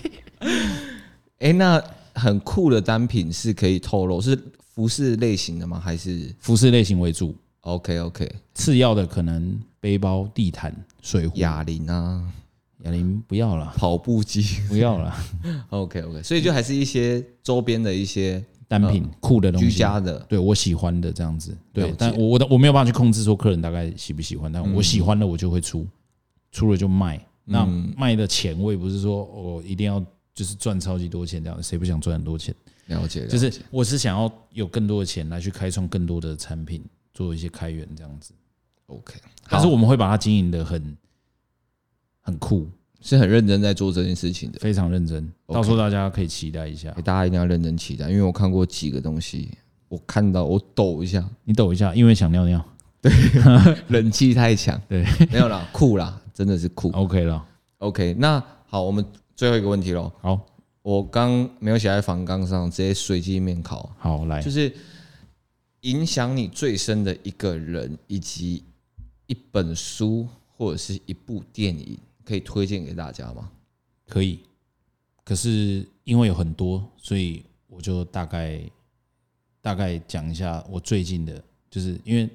[1.40, 1.82] 哎，那
[2.14, 5.80] 很酷的单品是可以透露，是服饰类型的吗？
[5.80, 12.22] 还是服饰类型为主？OK OK，次要的可能背包、地毯、水壶、哑铃啊，
[12.84, 14.42] 哑铃不要了，跑步机。
[14.68, 15.14] 不要了。
[15.68, 18.42] OK OK，所以就还是一些周边的一些。
[18.66, 25.86] 单品酷的东西，居家的，对我喜欢的这样子，对，但我我的我没有办法去控制说客人大概喜不喜欢，但我喜欢的我就会出，
[26.50, 27.20] 出了就卖。
[27.44, 30.02] 那卖的钱我也不是说我一定要
[30.34, 32.54] 就是赚超级多钱这样，谁不想赚很多钱？
[32.86, 36.82] 了解，就是我是想要有更多的钱来去开创更多的产品，
[37.12, 38.32] 做一些开源这样子。
[38.86, 39.14] OK，
[39.50, 40.96] 但是我们会把它经营的很
[42.24, 42.68] 很酷。
[43.06, 45.30] 是很认真在做这件事情的，非常认真。
[45.48, 49.50] 到时候大家可以期待一下，大家一定要认真期待，因为我看过几个东西，
[49.90, 52.64] 我看到我抖一下，你抖一下，因为想尿尿。
[53.02, 53.12] 对，
[53.88, 54.80] 冷气太强。
[54.88, 56.88] 对，没有啦，酷啦，真的是酷。
[56.92, 57.46] OK 了
[57.76, 58.16] ，OK。
[58.18, 59.04] 那好，我们
[59.36, 60.10] 最后一个问题喽。
[60.22, 60.40] 好，
[60.80, 63.94] 我刚没有写在房纲上，直接随机面考。
[63.98, 64.74] 好，来，就是
[65.82, 68.64] 影响你最深的一个人，以及
[69.26, 71.98] 一本书或者是一部电影。
[72.24, 73.50] 可以推荐给大家吗？
[74.06, 74.40] 可以，
[75.24, 78.60] 可是因为有很多，所以我就大概
[79.62, 82.28] 大概讲一下我最近的，就是因为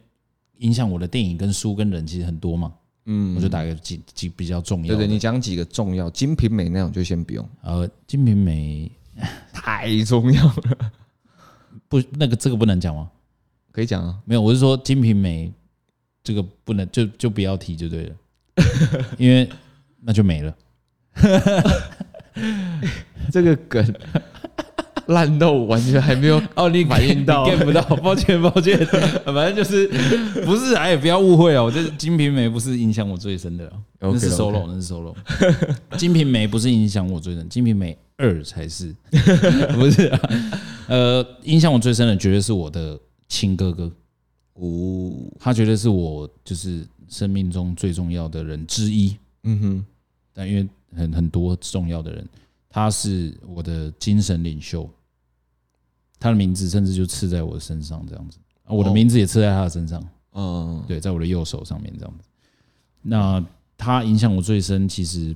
[0.58, 2.74] 影响我的电影跟书跟人其实很多嘛，
[3.06, 4.96] 嗯，我就打个几几比较重要。
[4.96, 7.48] 对对，你讲几个重要，《金瓶梅》那种就先不用。
[7.62, 8.92] 呃，《金瓶梅》
[9.54, 10.92] 太重要了，
[11.88, 13.10] 不，那个这个不能讲吗？
[13.72, 15.48] 可以讲啊，没有，我是说《金瓶梅》
[16.24, 18.16] 这个不能，就就不要提就对了，
[19.20, 19.48] 因为。
[20.04, 20.56] 那就没了，
[23.32, 23.84] 这个梗
[25.08, 27.44] 烂到完全还没有 哦，你反应到。
[27.46, 28.78] get 不到，抱 歉抱歉，
[29.26, 29.88] 反正就是
[30.46, 35.16] 不是，哎，不要误会哦，这《金瓶梅》不是影响我最深的，那是 solo，那是 solo，
[35.98, 38.94] 《金瓶梅》不是影响我最深，《金瓶梅二》才是，
[39.74, 40.20] 不是，啊。
[40.88, 43.92] 呃，影响我最深的绝对是我的亲哥哥，
[44.54, 49.18] 哦，他绝对是我就是生命中最重要的人之一。
[49.44, 49.86] 嗯哼，
[50.34, 52.28] 但因为很很多重要的人，
[52.70, 54.90] 他是我的精神领袖，
[56.20, 58.38] 他的名字甚至就刺在我的身上，这样子。
[58.66, 60.04] 我的名字也刺在他的身上。
[60.34, 62.30] 嗯，对，在我的右手上面这样子。
[63.02, 63.44] 那
[63.78, 65.36] 他影响我最深，其实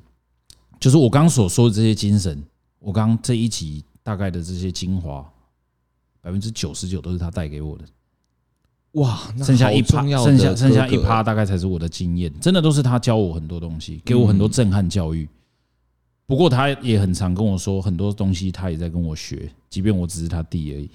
[0.80, 2.44] 就是我刚刚所说的这些精神。
[2.80, 5.26] 我刚刚这一集大概的这些精华，
[6.22, 7.86] 百分之九十九都是他带给我的。
[8.94, 12.32] 哇，剩下一趴，剩下剩下一趴，大概才是我的经验。
[12.40, 15.28] 真的都是他教我很多东西，给我很多震撼教育。
[16.26, 20.90] 不过他也很常跟我说很多东西，他也在跟我学，即便我只是他弟而已，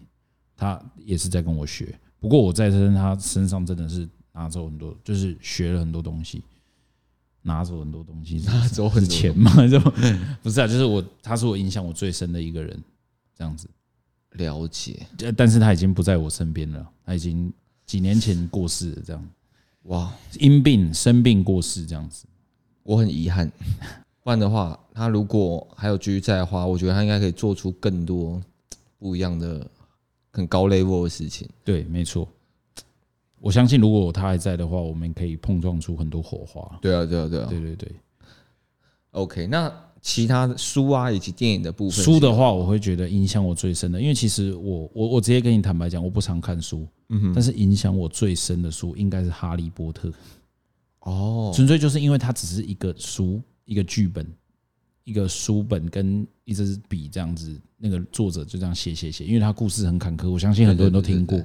[0.56, 1.92] 他也是在跟我学。
[2.18, 6.42] 不过我在他身上真的是拿走很多，就是学了很多东西。
[7.42, 9.50] 拿走很多东西，拿走很多钱嘛？
[9.66, 9.80] 就
[10.42, 12.78] 不是啊，就是我，他是我影响我最深的一个人，
[13.34, 13.68] 这样子。
[14.32, 17.50] 了解，但是他已经不在我身边了，他已经
[17.88, 19.28] 几年前过世的，这样。
[19.84, 22.26] 哇，因病生病过世这样子，
[22.82, 23.50] 我很遗憾。
[24.22, 28.38] 不然的话，他如果还有继续在的话，我觉得他应该可以做出更多
[28.98, 29.66] 不一样的、
[30.30, 31.48] 很高 level 的事情。
[31.64, 32.28] 对，没错。
[33.40, 36.78] 我相信，如果他还在的话，我们可以碰撞出很多火花。
[36.82, 37.90] 对啊，对啊，对啊，对对对。
[39.12, 50.08] OK，那其他的书啊，以及电影的部分，书的话，我会觉得影响我最深的，因为其实我我我直接跟你坦白讲，我不常看书，嗯哼，但是影响我最深的书应该是《哈利波特》。
[51.00, 54.26] 哦，纯粹就是因为它只是一个书，一个剧本，
[55.04, 61.42] 一个书本跟一支笔这样子，那个作者就这样写写写，因为他故事很坎坷，我相信很多人都听过。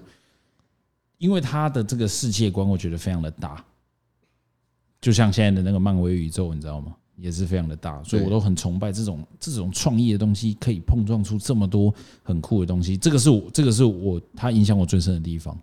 [1.17, 3.63] 因为他的这个世界观，我觉得非常的大，
[4.99, 6.95] 就像现在的那个漫威宇宙，你知道吗？
[7.15, 11.93] 也是非常的大，所以我都很崇拜这种这种创意的东西，可以碰撞出这么多
[12.23, 12.97] 很酷的东西。
[12.97, 15.57] 这个是我，这个是我，它影响我最深的地方。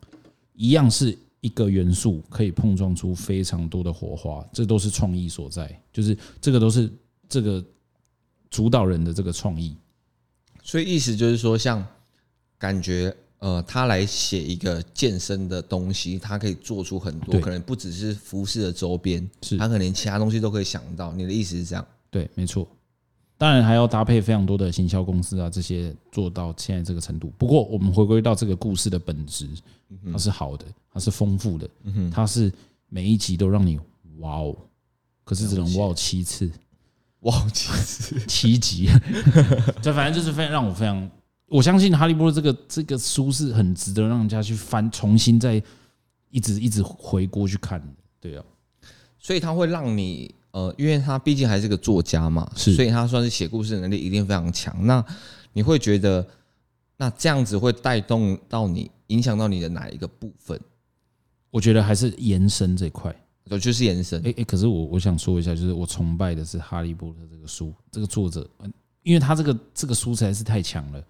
[0.54, 5.80] 一样是一个元素，可以碰撞出非常多的火花，这都是创意所在。
[5.92, 6.92] 就是这个都是
[7.28, 7.64] 这个
[8.50, 9.76] 主导人的这个创意。
[10.62, 11.86] 所以意思就是说，像
[12.58, 13.16] 感觉。
[13.40, 21.12] 呃，他来写一个健身的东西，他可以做出很多，可能不只是服饰的周边，是他可能连其他东西都可以想到。
[21.14, 21.84] 你的意思是这样？
[22.10, 22.68] 对，没错。
[23.38, 27.32] 当然还要搭配非常多的行销公司啊，这些做到现在这个程度。
[27.38, 29.48] 不过我们回归到这个故事的本质，
[30.12, 31.66] 它是好的，它是丰富的，
[32.12, 32.52] 它是
[32.90, 33.80] 每一集都让你
[34.18, 34.54] 哇哦，
[35.24, 36.50] 可是只能哇哦七次，
[37.20, 38.90] 哇哦七次，七集，
[39.80, 41.10] 这反正就是非常让我非常。
[41.50, 45.60] 我相信《哈利波特》这个这个书是很值得让人家去翻，重新再
[46.30, 47.82] 一直一直回锅去看。
[48.20, 48.44] 对啊，
[49.18, 54.86] 所以他会让你呃，因为他毕竟还是个作家嘛，是，所以他算是写故事的能力一定非常强。
[54.86, 55.04] 那
[55.52, 56.24] 你会觉得，
[56.96, 60.58] 那这样子会带动到你，影响到你的哪一个部分？
[61.50, 63.12] 我觉得还是延伸这块，
[63.46, 64.24] 就就是延伸。
[64.24, 68.48] 哎哎，可是我我想说一下，就是我崇拜的是《哈利波特》这个书，这个作者，
[69.02, 71.04] 因为他这个这个书实在是太强了。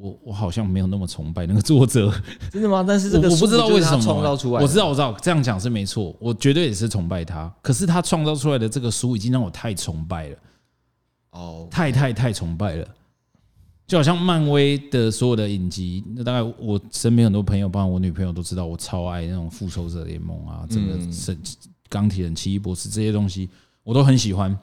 [0.00, 2.12] 我我好像没有那么崇拜那个作者，
[2.52, 2.84] 真的吗？
[2.86, 4.62] 但是这个我不知道为什么创造出来。
[4.62, 7.52] 我知道，我知道，这样讲是没错，我绝对也是崇拜他。
[7.60, 10.36] 可是他创造出来的这个书已经让我太崇拜了，
[11.32, 12.86] 哦，太太太崇拜了。
[13.86, 21.34] 就好像漫威的所有的影集，那大概我身边很多朋友，包括我女朋友都知道，我超爱那种复仇者联盟啊，这个神
[21.88, 23.48] 钢铁人、奇异博士这些东西，
[23.82, 24.54] 我都很喜欢。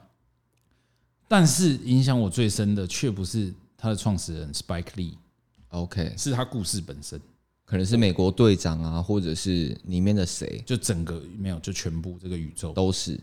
[1.26, 5.14] 但是影响我最深的，却不是他的创始人 Spike Lee。
[5.70, 7.20] OK，是他故事本身，
[7.64, 13.20] 可能是美国队长啊，或者是里面的谁，就整个没有，就全部这个宇宙都是。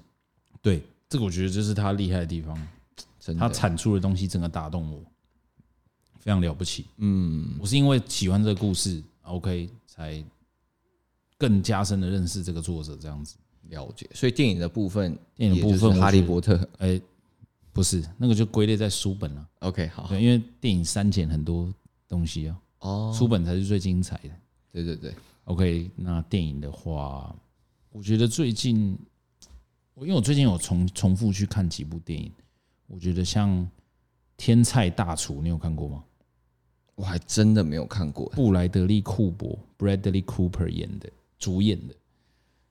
[0.62, 2.68] 对，这个我觉得就是他厉害的地方，
[3.40, 5.00] 他产出的东西整个打动我，
[6.20, 6.86] 非常了不起。
[6.98, 10.24] 嗯，我是因为喜欢这个故事，OK，才
[11.38, 13.36] 更加深的认识这个作者，这样子
[13.70, 14.08] 了解。
[14.14, 17.02] 所以电影的部分，电影的部分，哈利波特，哎，
[17.72, 19.50] 不是那个就归类在书本了。
[19.60, 21.74] OK，好，对，因为电影删减很多。
[22.14, 24.30] 东西啊，哦，书本才是最精彩的。
[24.72, 25.90] 对对对，OK。
[25.96, 27.36] 那电影的话，
[27.92, 28.96] 我觉得最近，
[29.96, 32.32] 我因为我最近有重重复去看几部电影，
[32.86, 33.50] 我觉得像
[34.38, 36.04] 《天菜大厨》，你有看过吗？
[36.94, 38.30] 我还真的没有看过。
[38.36, 41.10] 布莱德利·库珀 （Bradley Cooper） 演的，
[41.40, 41.94] 主演的《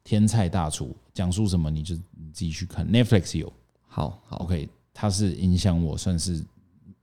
[0.05, 1.69] 天菜大厨》，讲述什么？
[1.69, 3.53] 你就你自己去看，Netflix 有。
[3.89, 4.69] 好，好，OK。
[4.95, 6.45] 它是影响我算是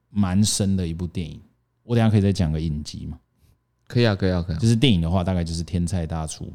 [0.09, 1.41] 蛮深的一部电影。
[1.89, 3.17] 我等下可以再讲个影集吗？
[3.87, 4.57] 可以啊，可以啊，可以。
[4.57, 6.45] 就是电影的话，大概就是《天菜大厨》。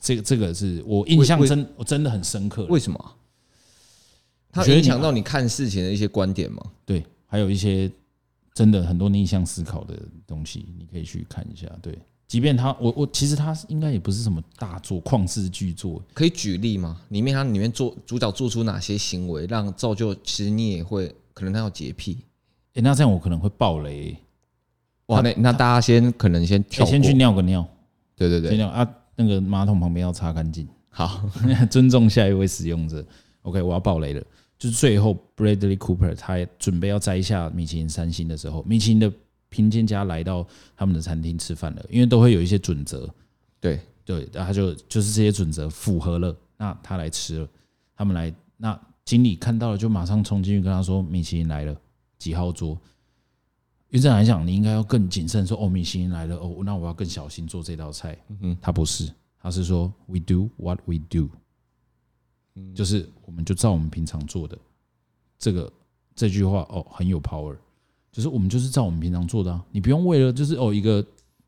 [0.00, 2.64] 这个这个是我印象真我真的很深刻。
[2.70, 3.16] 为什么？
[4.50, 6.62] 它影响到你看事情的一些观点吗？
[6.86, 7.92] 对，还有一些
[8.54, 9.94] 真的很多逆向思考的
[10.26, 11.70] 东西，你可以去看一下。
[11.82, 16.98] 对，即便他我我其实他应该也不是什么大作旷世巨作，可以举例吗？
[17.10, 22.16] 里面它里面做主角做出哪些行为，让造就其实你也会可能他有洁癖？
[22.74, 24.16] 哎，那这样我可能会爆雷。
[25.06, 27.66] 哇，那那大家先可能先跳，先去尿个尿。
[28.16, 30.66] 对对对，啊，那个马桶旁边要擦干净。
[30.88, 31.28] 好，
[31.70, 33.04] 尊重下一位使用者。
[33.42, 34.22] OK，我要爆雷了。
[34.56, 39.12] 就是最后，Bradley Cooper 他准备要摘下米其林三星的时候，米其林的
[39.48, 40.46] 评鉴家来到
[40.76, 43.08] 他们的餐厅吃饭了，因为都会有一些准则。
[43.60, 47.48] 对对，然后他就就是这些准则符合了，那他来吃了，
[47.96, 51.76] 他们来，那经理看到了就马上冲进去跟他说：“米其林来了，
[52.24, 52.70] 几号桌？”
[53.90, 61.28] 因为这样来讲，你应该要更谨慎说：“哦，米其林来了，哦，那我要更小心做这道菜。”嗯，他不是，他是说：“We do what we do。”
[62.74, 64.58] 就是，我们就照我们平常做的，
[65.38, 65.72] 这个
[66.14, 67.56] 这句话哦很有 power，
[68.10, 71.04] 就是我们就是照我们平常做的啊，你不用为了就是哦一个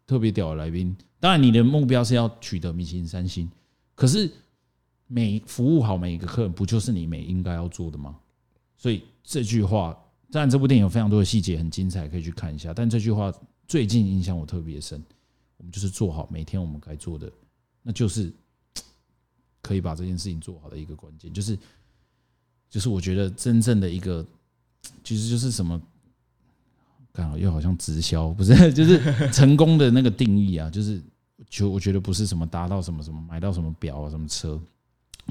[0.07, 3.51] 特别屌的来宾，当然你的目标是要取得米其林三星，
[3.95, 4.31] 可是
[5.07, 8.16] 每服务好每一个客人，不就是你每应该要做的吗？
[8.77, 9.97] 所以这句话，
[10.31, 12.72] 当然这部电影有非常多的细节很精彩，可以去看一下。
[12.74, 13.33] 但这句话
[13.68, 15.03] 最近印象我特别深，
[15.57, 17.31] 我们就是做好每天我们该做的，
[17.83, 18.33] 那就是。
[19.62, 21.59] 可以把这件事情做好的一个关键，就是，
[22.70, 24.24] 就是我觉得真正的一个，
[25.03, 25.83] 其实就是什么，
[27.12, 31.03] 刚好又好像直销，不是， 就是成功的那个定义啊，就是
[31.49, 34.51] 就我觉得不是什么达到什么什么买到什么表啊什么车，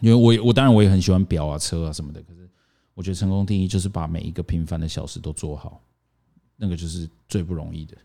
[0.01, 2.49] 因为我我当然我也很喜欢表啊车啊什么的，可是
[2.95, 5.79] 我觉得成功定义就是把每一个平凡的小事都做好，
[6.55, 7.95] 那个就是最不容易的。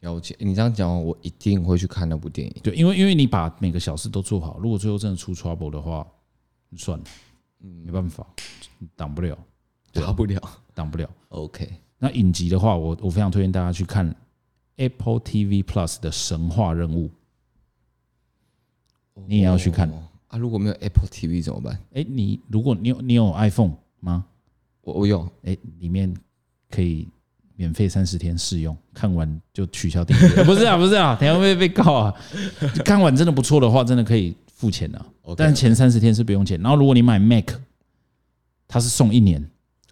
[0.00, 2.56] 了解，你这样讲，我一定会去看那部电影。
[2.62, 6.06] 对，因为因为你把每个小事都做好，如果最后真的出 trouble 的话，
[6.76, 7.04] 算了，
[7.60, 8.24] 嗯，没办法，
[8.94, 9.36] 挡不了，
[9.92, 10.40] 挡不了，
[10.74, 11.10] 挡不了。
[11.30, 14.14] OK，那影集的话，我我非常推荐大家去看
[14.76, 17.08] Apple TV Plus 的《神话任务》，
[19.26, 19.90] 你也要去看
[20.36, 20.38] 啊？
[20.38, 21.78] 如果没有 Apple TV 怎么办？
[21.94, 24.24] 哎，你如果你有你有 iPhone 吗？
[24.82, 26.14] 我我有，哎，里面
[26.70, 27.08] 可以。
[27.58, 30.28] 免费三十天试用，看完就取消订阅。
[30.44, 32.14] 不是啊，不是啊，等下会被告啊。
[32.84, 35.02] 看完真的不错的话，真的可以付钱的。
[35.34, 36.60] 但前三十天是不用钱。
[36.60, 37.52] 然后如果你买 Mac，
[38.68, 39.42] 它是送一年。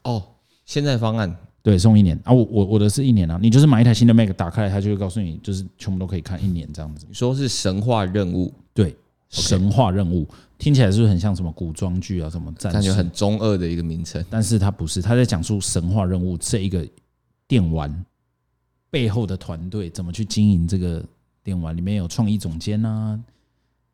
[0.03, 0.23] 哦，
[0.67, 2.35] 现在方案对，送一年啊。
[2.35, 3.39] 我我我的是一年啊。
[3.41, 7.07] 你就是买一台新的 Mac，打开来它就会告诉你，就是全部都可以看一年这样子。
[7.09, 8.53] 你说是神话任务？
[8.75, 8.95] 对，
[9.43, 10.29] 神话任务
[10.59, 12.31] 听起来是不是很像什么古装剧啊？
[12.31, 12.73] 什么战？
[12.73, 14.25] 感觉很中二的一个名称。
[14.31, 16.87] 但是它不是，它在讲述神话任务这一个。
[17.47, 18.05] 电玩
[18.89, 21.05] 背后的团队怎么去经营这个
[21.43, 21.77] 电玩？
[21.77, 23.21] 里面有创意总监啊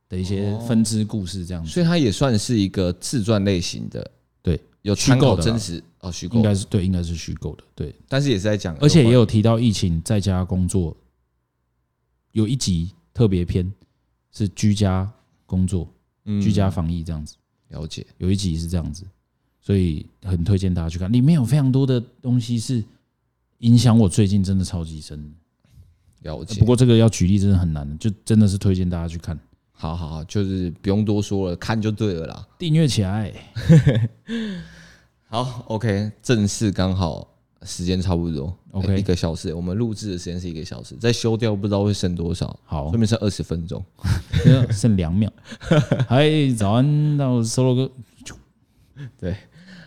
[0.09, 4.09] 的一些分支故事，这样子，所以它也算是一个自传类型的，
[4.41, 10.97] 对，有虚构真实哦，虚构应该是对，应该是虚构的，对，但是也是在讲，而且也有提到疫情在家工作，
[12.31, 13.71] 有一集特别篇
[14.31, 15.13] 是居家
[15.51, 15.93] 工作、
[16.41, 17.35] 居家防疫这样子，
[17.71, 19.05] 了解，有一集是这样子，
[19.61, 22.85] 所以很推荐大家去看，里面有非常多的东西是。
[23.61, 25.35] 影响我最近真的超级深，
[26.23, 26.59] 了解。
[26.59, 29.39] 不过这个要举例真的很难，就真的是推荐大家去看。
[29.71, 32.49] 好好好，就是不用多说了，看就对了啦。
[32.59, 33.31] 订阅起来。
[35.29, 37.30] 好，OK，正式刚好
[37.63, 39.53] 时间差不多，OK，一个小时。
[39.53, 42.59] 我们录制的时间是一个小时，再修掉不知道会剩多少。
[42.65, 43.85] 好，后面剩二十分钟，
[44.71, 45.31] 剩两秒。
[46.09, 47.93] 嗨，早安，那我 Solo 哥。
[49.19, 49.37] 对，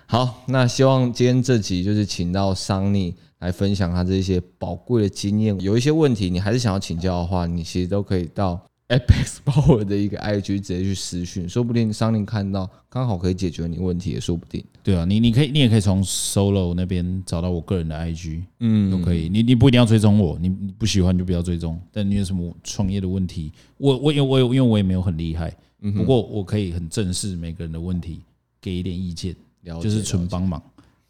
[0.06, 3.16] 好，那希望今天这集就是请到桑尼。
[3.40, 8.58] 来分享他这些宝贵的经验，有一些问题你还是想要请教的话，你其实都可以到
[8.98, 14.64] Apex Power 的一个 IG 直接去私讯，说不定桑尼看到刚好可以解决你问题也说不定。
[14.84, 19.30] 对啊，你你可以你也可以从 Solo 那边找到我个人的 IG，嗯，都可以。
[19.30, 21.80] 你你不一定要追踪我，你你不喜欢就不要追踪。
[21.92, 25.56] 但你有什么创业的问题，我我有我有，因为我也没有很厉害，
[25.96, 28.22] 不过我可以很正视每个人的问题，
[28.62, 29.36] 给一点意见，
[29.82, 30.62] 就是纯帮忙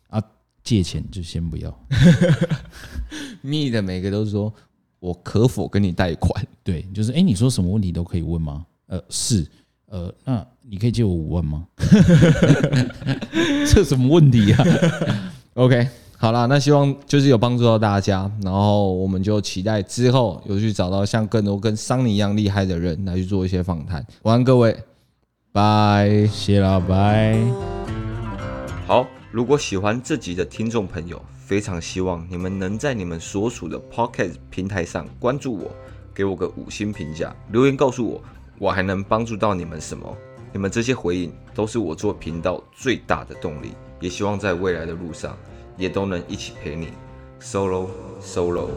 [0.10, 0.24] 啊。
[0.64, 1.70] 借钱就先不要，，
[3.42, 4.54] me 的每个都是说，
[5.04, 6.47] 我可否跟你贷款？
[6.64, 8.66] 对，就是哎，你说什么问题都可以问吗？
[8.88, 9.45] 呃，是，
[9.88, 11.68] 呃，那你可以借我五万吗？
[13.68, 14.58] 这什么问题呀
[15.56, 15.86] ？OK，
[16.16, 24.06] 好啦，那希望就是有帮助到大家，然后我们就期待之后有去找到像更多跟桑尼一样厉害的人来去做一些访谈。
[24.22, 24.74] 晚安各位，
[25.51, 27.38] 拜，谢啦，拜，
[28.88, 29.06] 好。
[29.34, 31.20] 如果喜欢这集的听众朋友，
[31.54, 35.72] 非常希望你们能在你们所属的 Podcast 平台上关注我，
[36.12, 38.20] 给我个五星评价，留言告诉我，
[38.58, 40.18] 我还能帮助到你们什么？
[40.51, 45.38] 你们这些回应都是我做频道最大的动力，也希望在未来的路上
[45.78, 46.88] 也都能一起陪你
[47.39, 47.86] Solo
[48.20, 48.70] Solo。